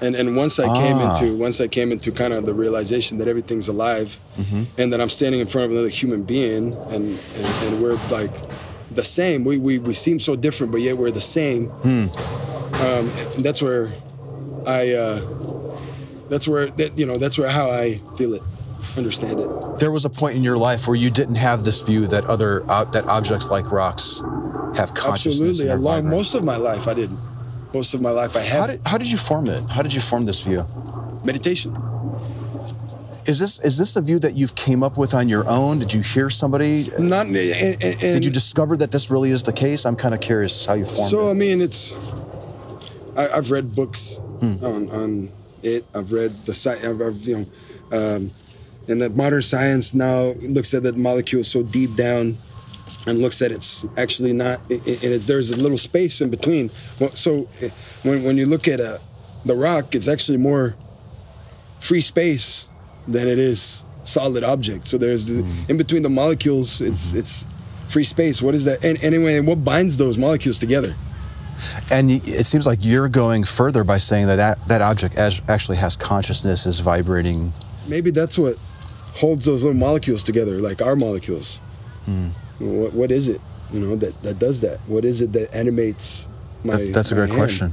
and 0.00 0.14
and 0.14 0.36
once 0.36 0.60
I 0.60 0.66
came 0.66 0.98
Ah. 0.98 1.18
into 1.18 1.36
once 1.36 1.60
I 1.60 1.66
came 1.66 1.90
into 1.90 2.12
kind 2.12 2.32
of 2.32 2.46
the 2.46 2.54
realization 2.54 3.18
that 3.18 3.26
everything's 3.26 3.66
alive, 3.66 4.20
and 4.78 4.92
that 4.92 5.00
I'm 5.00 5.10
standing 5.10 5.40
in 5.40 5.48
front 5.48 5.64
of 5.64 5.70
another 5.72 5.88
human 5.88 6.22
being, 6.22 6.78
and 6.90 7.18
and, 7.34 7.46
and 7.64 7.82
we're 7.82 7.98
like 8.10 8.30
the 8.90 9.04
same. 9.04 9.44
We, 9.44 9.58
we 9.58 9.78
we 9.78 9.94
seem 9.94 10.20
so 10.20 10.36
different, 10.36 10.72
but 10.72 10.80
yet 10.80 10.96
we're 10.96 11.10
the 11.10 11.20
same. 11.20 11.66
Hmm. 11.66 12.06
Um, 12.74 13.10
and 13.34 13.44
that's 13.44 13.62
where 13.62 13.92
I. 14.66 14.92
Uh, 14.92 15.78
that's 16.28 16.46
where 16.48 16.68
that 16.70 16.98
you 16.98 17.06
know. 17.06 17.18
That's 17.18 17.38
where 17.38 17.48
how 17.48 17.70
I 17.70 17.98
feel 18.16 18.34
it, 18.34 18.42
understand 18.96 19.40
it. 19.40 19.78
there 19.78 19.92
was 19.92 20.04
a 20.04 20.10
point 20.10 20.36
in 20.36 20.42
your 20.42 20.56
life 20.58 20.86
where 20.88 20.96
you 20.96 21.10
didn't 21.10 21.36
have 21.36 21.64
this 21.64 21.82
view 21.82 22.06
that 22.08 22.24
other 22.24 22.62
uh, 22.68 22.84
that 22.86 23.06
objects 23.06 23.50
like 23.50 23.70
rocks 23.70 24.22
have 24.76 24.92
consciousness. 24.94 25.60
Absolutely. 25.60 25.68
Along 25.70 26.08
most 26.08 26.34
of 26.34 26.44
my 26.44 26.56
life, 26.56 26.88
I 26.88 26.94
didn't. 26.94 27.18
Most 27.74 27.94
of 27.94 28.00
my 28.00 28.10
life, 28.10 28.36
I 28.36 28.42
How 28.42 28.62
had 28.62 28.66
did 28.68 28.80
how 28.86 28.98
did 28.98 29.10
you 29.10 29.18
form 29.18 29.48
it? 29.48 29.62
How 29.70 29.82
did 29.82 29.92
you 29.92 30.00
form 30.00 30.26
this 30.26 30.40
view? 30.40 30.64
meditation. 31.24 31.74
Is 33.26 33.40
this 33.40 33.58
is 33.60 33.76
this 33.76 33.96
a 33.96 34.00
view 34.00 34.18
that 34.20 34.34
you've 34.34 34.54
came 34.54 34.82
up 34.84 34.96
with 34.96 35.12
on 35.12 35.28
your 35.28 35.48
own? 35.48 35.80
Did 35.80 35.92
you 35.92 36.00
hear 36.00 36.30
somebody? 36.30 36.88
Not. 36.98 37.26
And, 37.26 37.34
and, 37.34 38.00
Did 38.00 38.24
you 38.24 38.30
discover 38.30 38.76
that 38.76 38.92
this 38.92 39.10
really 39.10 39.30
is 39.32 39.42
the 39.42 39.52
case? 39.52 39.84
I'm 39.84 39.96
kind 39.96 40.14
of 40.14 40.20
curious 40.20 40.64
how 40.64 40.74
you 40.74 40.84
formed 40.84 41.08
it. 41.08 41.10
So 41.10 41.28
I 41.30 41.32
mean, 41.32 41.60
it's. 41.60 41.96
I, 43.16 43.28
I've 43.28 43.50
read 43.50 43.74
books 43.74 44.16
Hmm. 44.40 44.64
on 44.64 44.90
on 44.90 45.28
it. 45.62 45.86
I've 45.94 46.12
read 46.12 46.30
the 46.46 46.54
site. 46.54 46.84
I've, 46.84 47.00
I've 47.00 47.16
you 47.24 47.36
know, 47.38 47.46
um, 48.16 48.30
and 48.86 49.02
that 49.02 49.16
modern 49.16 49.42
science 49.42 49.94
now 49.94 50.32
looks 50.42 50.72
at 50.74 50.84
that 50.84 50.96
molecule 50.96 51.42
so 51.42 51.64
deep 51.64 51.96
down, 51.96 52.36
and 53.06 53.18
looks 53.18 53.42
at 53.42 53.50
it's 53.50 53.84
actually 53.96 54.34
not. 54.34 54.60
And 54.70 54.82
it's 54.86 55.26
there's 55.26 55.50
a 55.50 55.56
little 55.56 55.78
space 55.78 56.20
in 56.20 56.30
between. 56.30 56.70
So 57.14 57.48
eh, 57.60 57.70
when 58.04 58.22
when 58.22 58.36
you 58.36 58.46
look 58.46 58.68
at 58.68 58.78
a, 58.78 59.00
the 59.44 59.56
rock, 59.56 59.96
it's 59.96 60.06
actually 60.06 60.38
more 60.38 60.76
free 61.80 62.00
space 62.00 62.68
than 63.08 63.28
it 63.28 63.38
is 63.38 63.84
solid 64.04 64.44
object. 64.44 64.86
So 64.86 64.98
there's 64.98 65.26
the, 65.26 65.42
Hmm. 65.42 65.70
in 65.70 65.76
between 65.76 66.02
the 66.02 66.10
molecules, 66.10 66.80
it's 66.80 67.12
it's 67.12 67.46
free 67.88 68.04
space. 68.04 68.42
What 68.42 68.54
is 68.54 68.64
that? 68.64 68.84
And 68.84 69.02
anyway, 69.02 69.36
and 69.36 69.46
what 69.46 69.64
binds 69.64 69.96
those 69.96 70.16
molecules 70.18 70.58
together? 70.58 70.94
And 71.90 72.10
it 72.10 72.44
seems 72.44 72.66
like 72.66 72.80
you're 72.82 73.08
going 73.08 73.44
further 73.44 73.82
by 73.82 73.96
saying 73.98 74.26
that 74.26 74.36
that, 74.36 74.68
that 74.68 74.82
object 74.82 75.16
as, 75.16 75.40
actually 75.48 75.78
has 75.78 75.96
consciousness, 75.96 76.66
is 76.66 76.80
vibrating. 76.80 77.52
Maybe 77.88 78.10
that's 78.10 78.36
what 78.36 78.58
holds 79.14 79.46
those 79.46 79.62
little 79.62 79.78
molecules 79.78 80.22
together, 80.22 80.58
like 80.60 80.82
our 80.82 80.96
molecules. 80.96 81.58
Hmm. 82.04 82.28
What, 82.58 82.92
what 82.92 83.10
is 83.10 83.28
it? 83.28 83.40
You 83.72 83.80
know 83.80 83.96
that 83.96 84.22
that 84.22 84.38
does 84.38 84.60
that. 84.60 84.78
What 84.86 85.04
is 85.04 85.20
it 85.20 85.32
that 85.32 85.52
animates 85.54 86.28
my? 86.62 86.76
That's, 86.76 86.90
that's 86.90 87.12
a 87.12 87.14
great 87.14 87.28
hand? 87.30 87.38
question. 87.38 87.72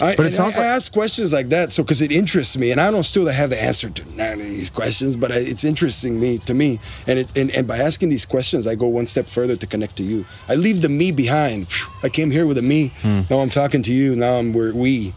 I, 0.00 0.16
But 0.16 0.26
it 0.26 0.34
sounds 0.34 0.56
I, 0.58 0.62
like- 0.62 0.70
I 0.70 0.74
ask 0.74 0.92
questions 0.92 1.32
like 1.32 1.48
that 1.50 1.72
so 1.72 1.82
because 1.82 2.02
it 2.02 2.10
interests 2.10 2.56
me, 2.56 2.70
and 2.72 2.80
I 2.80 2.90
don't 2.90 3.02
still 3.04 3.26
have 3.26 3.50
the 3.50 3.60
answer 3.62 3.90
to 3.90 4.16
none 4.16 4.32
of 4.34 4.38
these 4.46 4.70
questions, 4.70 5.16
but 5.16 5.30
I, 5.32 5.36
it's 5.36 5.64
interesting 5.64 6.18
me 6.20 6.38
to 6.38 6.54
me, 6.54 6.80
and 7.06 7.18
it 7.20 7.36
and, 7.36 7.50
and 7.50 7.66
by 7.66 7.78
asking 7.78 8.08
these 8.08 8.26
questions, 8.26 8.66
I 8.66 8.74
go 8.74 8.86
one 8.88 9.06
step 9.06 9.28
further 9.28 9.56
to 9.56 9.66
connect 9.66 9.96
to 9.96 10.02
you. 10.02 10.24
I 10.48 10.56
leave 10.56 10.82
the 10.82 10.88
me 10.88 11.12
behind. 11.12 11.66
I 12.02 12.08
came 12.08 12.30
here 12.30 12.46
with 12.46 12.58
a 12.58 12.62
me. 12.62 12.88
Hmm. 13.02 13.20
Now 13.30 13.38
I'm 13.40 13.50
talking 13.50 13.82
to 13.84 13.94
you. 13.94 14.16
Now 14.16 14.34
I'm 14.34 14.52
we're 14.52 14.72
we. 14.74 15.12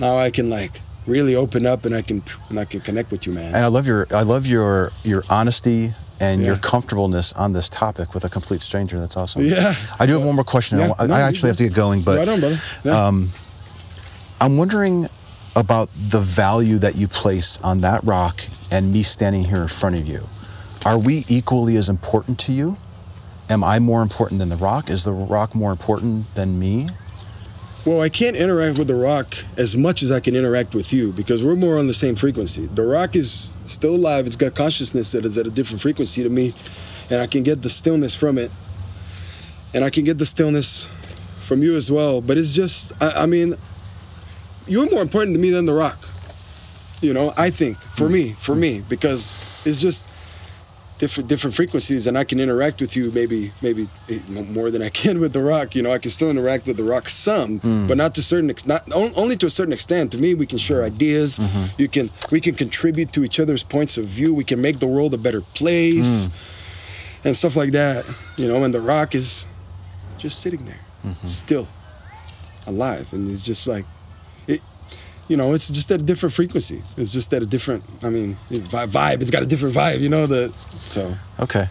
Now 0.00 0.18
I 0.18 0.30
can 0.30 0.50
like 0.50 0.80
really 1.06 1.34
open 1.36 1.66
up, 1.66 1.84
and 1.84 1.94
I 1.94 2.02
can 2.02 2.22
and 2.48 2.58
I 2.58 2.64
can 2.64 2.80
connect 2.80 3.10
with 3.12 3.26
you, 3.26 3.32
man. 3.32 3.54
And 3.54 3.64
I 3.64 3.68
love 3.68 3.86
your 3.86 4.06
I 4.10 4.22
love 4.22 4.46
your 4.46 4.90
your 5.04 5.22
honesty 5.30 5.90
and 6.20 6.40
your 6.44 6.56
comfortableness 6.56 7.32
on 7.32 7.52
this 7.52 7.68
topic 7.68 8.14
with 8.14 8.24
a 8.24 8.28
complete 8.28 8.60
stranger. 8.62 9.00
That's 9.00 9.16
awesome. 9.16 9.44
Yeah. 9.44 9.74
I 9.98 10.06
do 10.06 10.12
have 10.14 10.24
one 10.24 10.36
more 10.36 10.44
question. 10.44 10.78
I 10.80 10.86
Yeah, 10.86 10.92
I, 10.98 11.06
no, 11.06 11.14
I 11.14 11.20
actually 11.22 11.48
have 11.48 11.56
to 11.56 11.64
get 11.64 11.74
going, 11.74 12.02
but 12.02 12.18
right 12.18 12.28
on, 12.28 12.38
brother. 12.38 12.56
Yeah. 12.84 12.92
um, 13.06 13.28
I'm 14.42 14.56
wondering 14.56 15.06
about 15.54 15.88
the 15.94 16.18
value 16.18 16.78
that 16.78 16.96
you 16.96 17.06
place 17.06 17.60
on 17.60 17.82
that 17.82 18.02
rock 18.02 18.40
and 18.72 18.92
me 18.92 19.04
standing 19.04 19.44
here 19.44 19.62
in 19.62 19.68
front 19.68 19.94
of 19.94 20.04
you. 20.08 20.18
Are 20.84 20.98
we 20.98 21.24
equally 21.28 21.76
as 21.76 21.88
important 21.88 22.40
to 22.40 22.52
you? 22.52 22.76
Am 23.48 23.62
I 23.62 23.78
more 23.78 24.02
important 24.02 24.40
than 24.40 24.48
the 24.48 24.56
rock? 24.56 24.90
Is 24.90 25.04
the 25.04 25.12
rock 25.12 25.54
more 25.54 25.70
important 25.70 26.34
than 26.34 26.58
me? 26.58 26.88
Well, 27.86 28.00
I 28.00 28.08
can't 28.08 28.34
interact 28.34 28.80
with 28.80 28.88
the 28.88 28.96
rock 28.96 29.36
as 29.56 29.76
much 29.76 30.02
as 30.02 30.10
I 30.10 30.18
can 30.18 30.34
interact 30.34 30.74
with 30.74 30.92
you 30.92 31.12
because 31.12 31.44
we're 31.44 31.54
more 31.54 31.78
on 31.78 31.86
the 31.86 31.94
same 31.94 32.16
frequency. 32.16 32.66
The 32.66 32.82
rock 32.82 33.14
is 33.14 33.52
still 33.66 33.94
alive, 33.94 34.26
it's 34.26 34.34
got 34.34 34.56
consciousness 34.56 35.12
that 35.12 35.24
is 35.24 35.38
at 35.38 35.46
a 35.46 35.52
different 35.52 35.82
frequency 35.82 36.24
to 36.24 36.28
me, 36.28 36.52
and 37.10 37.20
I 37.20 37.28
can 37.28 37.44
get 37.44 37.62
the 37.62 37.70
stillness 37.70 38.12
from 38.16 38.38
it. 38.38 38.50
And 39.72 39.84
I 39.84 39.90
can 39.90 40.02
get 40.02 40.18
the 40.18 40.26
stillness 40.26 40.90
from 41.42 41.62
you 41.62 41.76
as 41.76 41.92
well. 41.92 42.20
But 42.20 42.38
it's 42.38 42.52
just, 42.52 42.92
I, 43.00 43.22
I 43.22 43.26
mean, 43.26 43.54
you're 44.66 44.90
more 44.90 45.02
important 45.02 45.34
to 45.34 45.40
me 45.40 45.50
than 45.50 45.66
the 45.66 45.72
rock. 45.72 45.98
You 47.00 47.12
know, 47.12 47.32
I 47.36 47.50
think, 47.50 47.76
for 47.78 48.08
me, 48.08 48.32
for 48.32 48.54
me, 48.54 48.82
because 48.88 49.62
it's 49.66 49.80
just 49.80 50.08
different 50.98 51.28
different 51.28 51.56
frequencies 51.56 52.06
and 52.06 52.16
I 52.16 52.22
can 52.22 52.38
interact 52.38 52.80
with 52.80 52.94
you 52.94 53.10
maybe 53.10 53.50
maybe 53.60 53.88
eh, 54.08 54.20
more 54.28 54.70
than 54.70 54.82
I 54.82 54.88
can 54.88 55.18
with 55.18 55.32
the 55.32 55.42
rock. 55.42 55.74
You 55.74 55.82
know 55.82 55.90
I 55.90 55.98
can 55.98 56.12
still 56.12 56.30
interact 56.30 56.68
with 56.68 56.76
the 56.76 56.84
rock 56.84 57.08
some 57.08 57.58
hmm. 57.58 57.88
but 57.88 57.96
not 57.96 58.14
to 58.14 58.22
certain 58.22 58.50
ex- 58.50 58.66
not 58.66 58.88
only 58.94 59.36
to 59.38 59.46
a 59.46 59.50
certain 59.50 59.72
extent. 59.72 60.12
To 60.12 60.18
me 60.18 60.34
we 60.34 60.46
can 60.46 60.58
share 60.58 60.84
ideas. 60.84 61.40
Mm-hmm. 61.40 61.64
You 61.76 61.88
can 61.88 62.10
we 62.30 62.40
can 62.40 62.54
contribute 62.54 63.12
to 63.14 63.24
each 63.24 63.40
other's 63.40 63.64
points 63.64 63.98
of 63.98 64.04
view. 64.04 64.32
We 64.32 64.44
can 64.44 64.60
make 64.60 64.78
the 64.78 64.86
world 64.86 65.12
a 65.12 65.18
better 65.18 65.40
place 65.40 66.26
hmm. 66.26 67.26
and 67.26 67.34
stuff 67.34 67.56
like 67.56 67.72
that 67.72 68.08
you 68.36 68.46
know 68.46 68.62
and 68.62 68.72
the 68.72 68.80
rock 68.80 69.16
is 69.16 69.44
just 70.18 70.38
sitting 70.40 70.64
there 70.66 70.82
mm-hmm. 71.04 71.26
still 71.26 71.66
alive. 72.66 73.12
And 73.12 73.30
it's 73.30 73.42
just 73.42 73.66
like 73.66 73.84
you 75.28 75.36
know 75.36 75.52
it's 75.54 75.68
just 75.68 75.90
at 75.90 76.00
a 76.00 76.02
different 76.02 76.32
frequency 76.34 76.82
it's 76.96 77.12
just 77.12 77.32
at 77.32 77.42
a 77.42 77.46
different 77.46 77.82
i 78.02 78.10
mean 78.10 78.36
vibe 78.50 79.20
it's 79.22 79.30
got 79.30 79.42
a 79.42 79.46
different 79.46 79.74
vibe 79.74 80.00
you 80.00 80.08
know 80.08 80.26
the 80.26 80.52
so 80.84 81.12
Okay. 81.40 81.64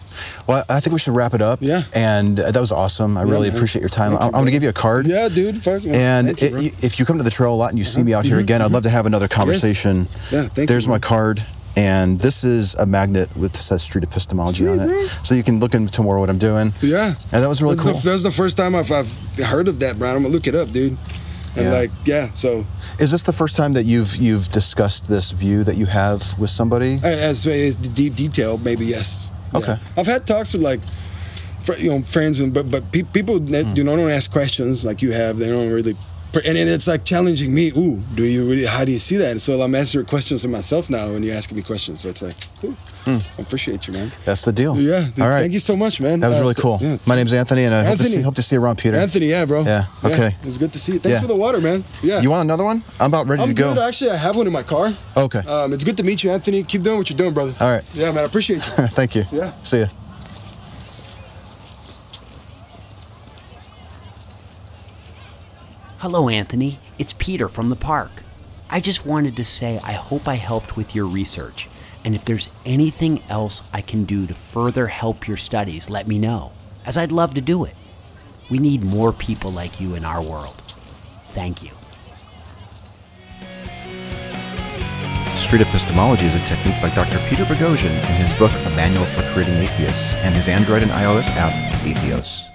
Well, 0.46 0.64
I 0.68 0.80
think 0.80 0.92
we 0.92 0.98
should 0.98 1.14
wrap 1.14 1.32
it 1.32 1.40
up. 1.40 1.60
Yeah. 1.62 1.82
And 1.94 2.38
uh, 2.38 2.50
that 2.50 2.60
was 2.60 2.72
awesome. 2.72 3.16
I 3.16 3.24
Yeah, 3.24 3.30
really 3.30 3.48
man. 3.48 3.56
appreciate 3.56 3.80
your 3.80 3.88
time. 3.88 4.10
Thank 4.10 4.20
I'm, 4.20 4.26
you, 4.26 4.32
going 4.32 4.44
to 4.46 4.50
give 4.50 4.62
you 4.64 4.68
a 4.68 4.72
card. 4.74 5.06
Yeah, 5.06 5.28
dude. 5.30 5.62
Fuck. 5.62 5.84
And 5.86 6.26
Thank 6.36 6.42
you, 6.42 6.48
it-. 6.48 6.72
Uh-huh. 6.72 6.86
if 6.86 6.98
you 6.98 7.06
come 7.06 7.16
to 7.16 7.22
the 7.22 7.30
trail 7.30 7.54
a 7.54 7.56
lot 7.56 7.70
and 7.70 7.78
you 7.78 7.84
see 7.84 8.02
me 8.02 8.12
out 8.12 8.26
here 8.26 8.38
again, 8.38 8.60
I'd 8.60 8.70
love 8.72 8.82
to 8.82 8.90
have 8.90 9.06
another 9.06 9.28
conversation. 9.28 10.00
Yeah, 10.30 10.42
thank 10.42 10.58
you, 10.58 10.66
There's 10.66 10.88
my 10.88 10.98
card. 10.98 11.40
And 11.76 12.18
this 12.20 12.44
is 12.44 12.74
a 12.74 12.84
magnet 12.84 13.34
with 13.34 13.56
says 13.56 13.82
street 13.82 14.04
epistemology 14.04 14.64
Sweet, 14.64 14.72
on 14.72 14.80
it. 14.80 14.86
bro. 14.88 15.02
So 15.04 15.34
you 15.34 15.42
can 15.42 15.58
look 15.58 15.72
into 15.74 16.02
more 16.02 16.18
what 16.18 16.28
I'm 16.28 16.38
doing. 16.38 16.72
yeah. 16.82 17.14
And 17.32 17.42
that 17.42 17.48
was 17.48 17.62
really 17.62 17.76
that's 17.76 17.84
cool. 17.88 17.94
The, 18.00 18.10
that's 18.10 18.22
the 18.24 18.30
first 18.30 18.58
time 18.58 18.74
I've, 18.74 18.90
I've 18.92 19.10
heard 19.38 19.68
of 19.68 19.78
that, 19.78 19.98
Brian. 19.98 20.16
I'm 20.16 20.22
gonna 20.22 20.34
look 20.34 20.46
it 20.46 20.54
up, 20.54 20.70
dude. 20.72 20.98
And 21.54 21.66
Yeah. 21.66 21.72
like, 21.72 21.92
yeah. 22.04 22.30
So 22.32 22.64
Is 22.98 23.10
this 23.10 23.24
the 23.24 23.32
first 23.32 23.56
time 23.56 23.74
that 23.74 23.84
you've 23.84 24.16
you've 24.16 24.48
discussed 24.48 25.08
this 25.08 25.30
view 25.30 25.64
that 25.64 25.76
you 25.76 25.86
have 25.86 26.34
with 26.38 26.50
somebody? 26.50 26.98
as, 27.02 27.46
as 27.46 27.76
deep 27.76 28.14
detail, 28.14 28.58
maybe 28.58 28.86
yes. 28.86 29.30
Yeah. 29.52 29.58
Okay. 29.58 29.74
I've 29.96 30.06
had 30.06 30.26
talks 30.26 30.54
with 30.54 30.62
like, 30.62 30.80
fr- 31.60 31.74
you 31.78 31.90
know, 31.90 32.02
friends 32.02 32.40
and 32.40 32.52
but 32.54 32.70
but 32.70 32.90
pe- 32.90 33.02
people 33.02 33.38
that 33.38 33.66
hmm. 33.66 33.76
you 33.76 33.84
know 33.84 33.96
don't 33.96 34.10
ask 34.10 34.30
questions 34.30 34.84
like 34.84 35.02
you 35.02 35.12
have. 35.12 35.38
They 35.38 35.48
don't 35.48 35.70
really. 35.70 35.96
And 36.34 36.56
then 36.56 36.66
it's 36.68 36.86
like 36.86 37.04
challenging 37.04 37.52
me. 37.52 37.70
Ooh, 37.76 38.00
do 38.14 38.24
you 38.24 38.48
really? 38.48 38.64
How 38.64 38.84
do 38.86 38.92
you 38.92 38.98
see 38.98 39.16
that? 39.16 39.32
And 39.32 39.42
so 39.42 39.60
I'm 39.60 39.74
answering 39.74 40.06
questions 40.06 40.42
to 40.42 40.48
myself 40.48 40.88
now, 40.88 41.08
and 41.14 41.22
you're 41.24 41.36
asking 41.36 41.56
me 41.58 41.62
questions. 41.62 42.00
So 42.00 42.08
it's 42.08 42.22
like, 42.22 42.34
cool. 42.60 42.74
I 43.06 43.20
appreciate 43.38 43.86
you, 43.86 43.92
man. 43.92 44.08
That's 44.24 44.42
the 44.42 44.52
deal. 44.52 44.78
Yeah. 44.80 45.08
Dude. 45.14 45.20
All 45.24 45.28
right. 45.28 45.40
Thank 45.40 45.52
you 45.52 45.58
so 45.58 45.76
much, 45.76 46.00
man. 46.00 46.20
That 46.20 46.28
was 46.28 46.38
Uh, 46.38 46.42
really 46.42 46.54
cool. 46.54 46.78
yeah. 46.80 46.96
My 47.06 47.16
name's 47.16 47.32
Anthony, 47.34 47.64
and 47.64 47.74
I 47.74 47.84
hope 47.84 47.98
to, 47.98 48.04
see, 48.04 48.20
hope 48.22 48.34
to 48.36 48.42
see 48.42 48.56
you 48.56 48.62
around, 48.62 48.78
Petar. 48.78 48.98
Anthony, 48.98 49.26
yeah, 49.26 49.44
bro. 49.44 49.62
Yeah, 49.62 49.84
okay. 50.04 50.30
It's 50.44 50.56
good 50.58 50.72
to 50.72 50.78
see 50.78 50.92
you. 50.92 50.98
Thanks 51.00 51.14
Yeah. 51.16 51.20
for 51.20 51.26
the 51.26 51.36
water, 51.36 51.60
man. 51.60 51.84
Yeah. 52.02 52.20
You 52.22 52.30
want 52.30 52.44
another 52.46 52.64
one? 52.64 52.82
I'm 53.00 53.10
about 53.10 53.28
ready 53.28 53.42
I'm 53.42 53.48
to 53.48 53.54
go. 53.54 53.74
good. 53.74 53.82
Actually, 53.82 54.10
I 54.12 54.16
have 54.16 54.36
one 54.36 54.46
in 54.46 54.52
my 54.52 54.62
car. 54.62 54.92
Okay. 55.16 55.40
Um, 55.40 55.72
it's 55.72 55.84
good 55.84 55.96
to 55.98 56.02
meet 56.02 56.22
you, 56.24 56.30
Anthony. 56.30 56.62
Keep 56.62 56.82
doing 56.82 56.96
what 56.98 57.10
you're 57.10 57.16
doing, 57.18 57.34
brother. 57.34 57.54
All 57.60 57.70
right. 57.70 57.84
Yeah, 57.92 58.10
man. 58.12 58.18
I 58.24 58.26
appreciate 58.26 58.56
you. 58.56 58.62
Thank 58.88 59.16
you. 59.16 59.24
Yeah. 59.32 59.52
See 59.64 59.80
ya. 59.80 59.86
Hello, 66.02 66.28
Anthony. 66.28 66.80
It's 66.98 67.12
Petar 67.12 67.48
from 67.48 67.70
the 67.70 67.76
park. 67.76 68.10
I 68.68 68.80
just 68.80 69.06
wanted 69.06 69.36
to 69.36 69.44
say 69.44 69.78
I 69.84 69.92
hope 69.92 70.26
I 70.26 70.34
helped 70.34 70.76
with 70.76 70.96
your 70.96 71.06
research, 71.06 71.68
and 72.04 72.16
if 72.16 72.24
there's 72.24 72.48
anything 72.64 73.22
else 73.28 73.62
I 73.72 73.82
can 73.82 74.04
do 74.04 74.26
to 74.26 74.34
further 74.34 74.88
help 74.88 75.28
your 75.28 75.36
studies, 75.36 75.88
let 75.88 76.08
me 76.08 76.18
know, 76.18 76.50
as 76.86 76.98
I'd 76.98 77.12
love 77.12 77.34
to 77.34 77.40
do 77.40 77.62
it. 77.66 77.76
We 78.50 78.58
need 78.58 78.82
more 78.82 79.12
people 79.12 79.52
like 79.52 79.80
you 79.80 79.94
in 79.94 80.04
our 80.04 80.20
world. 80.20 80.60
Thank 81.34 81.62
you. 81.62 81.70
Street 85.36 85.62
epistemology 85.62 86.26
is 86.26 86.34
a 86.34 86.44
technique 86.44 86.82
by 86.82 86.92
Dr. 86.92 87.20
Peter 87.28 87.44
Boghossian 87.44 87.94
in 87.94 88.16
his 88.16 88.32
book 88.32 88.50
A 88.50 88.70
Manual 88.70 89.06
for 89.06 89.22
Creating 89.32 89.54
Atheists 89.54 90.14
and 90.14 90.34
his 90.34 90.48
Android 90.48 90.82
and 90.82 90.90
iOS 90.90 91.28
app, 91.36 91.52
Atheos. 91.84 92.51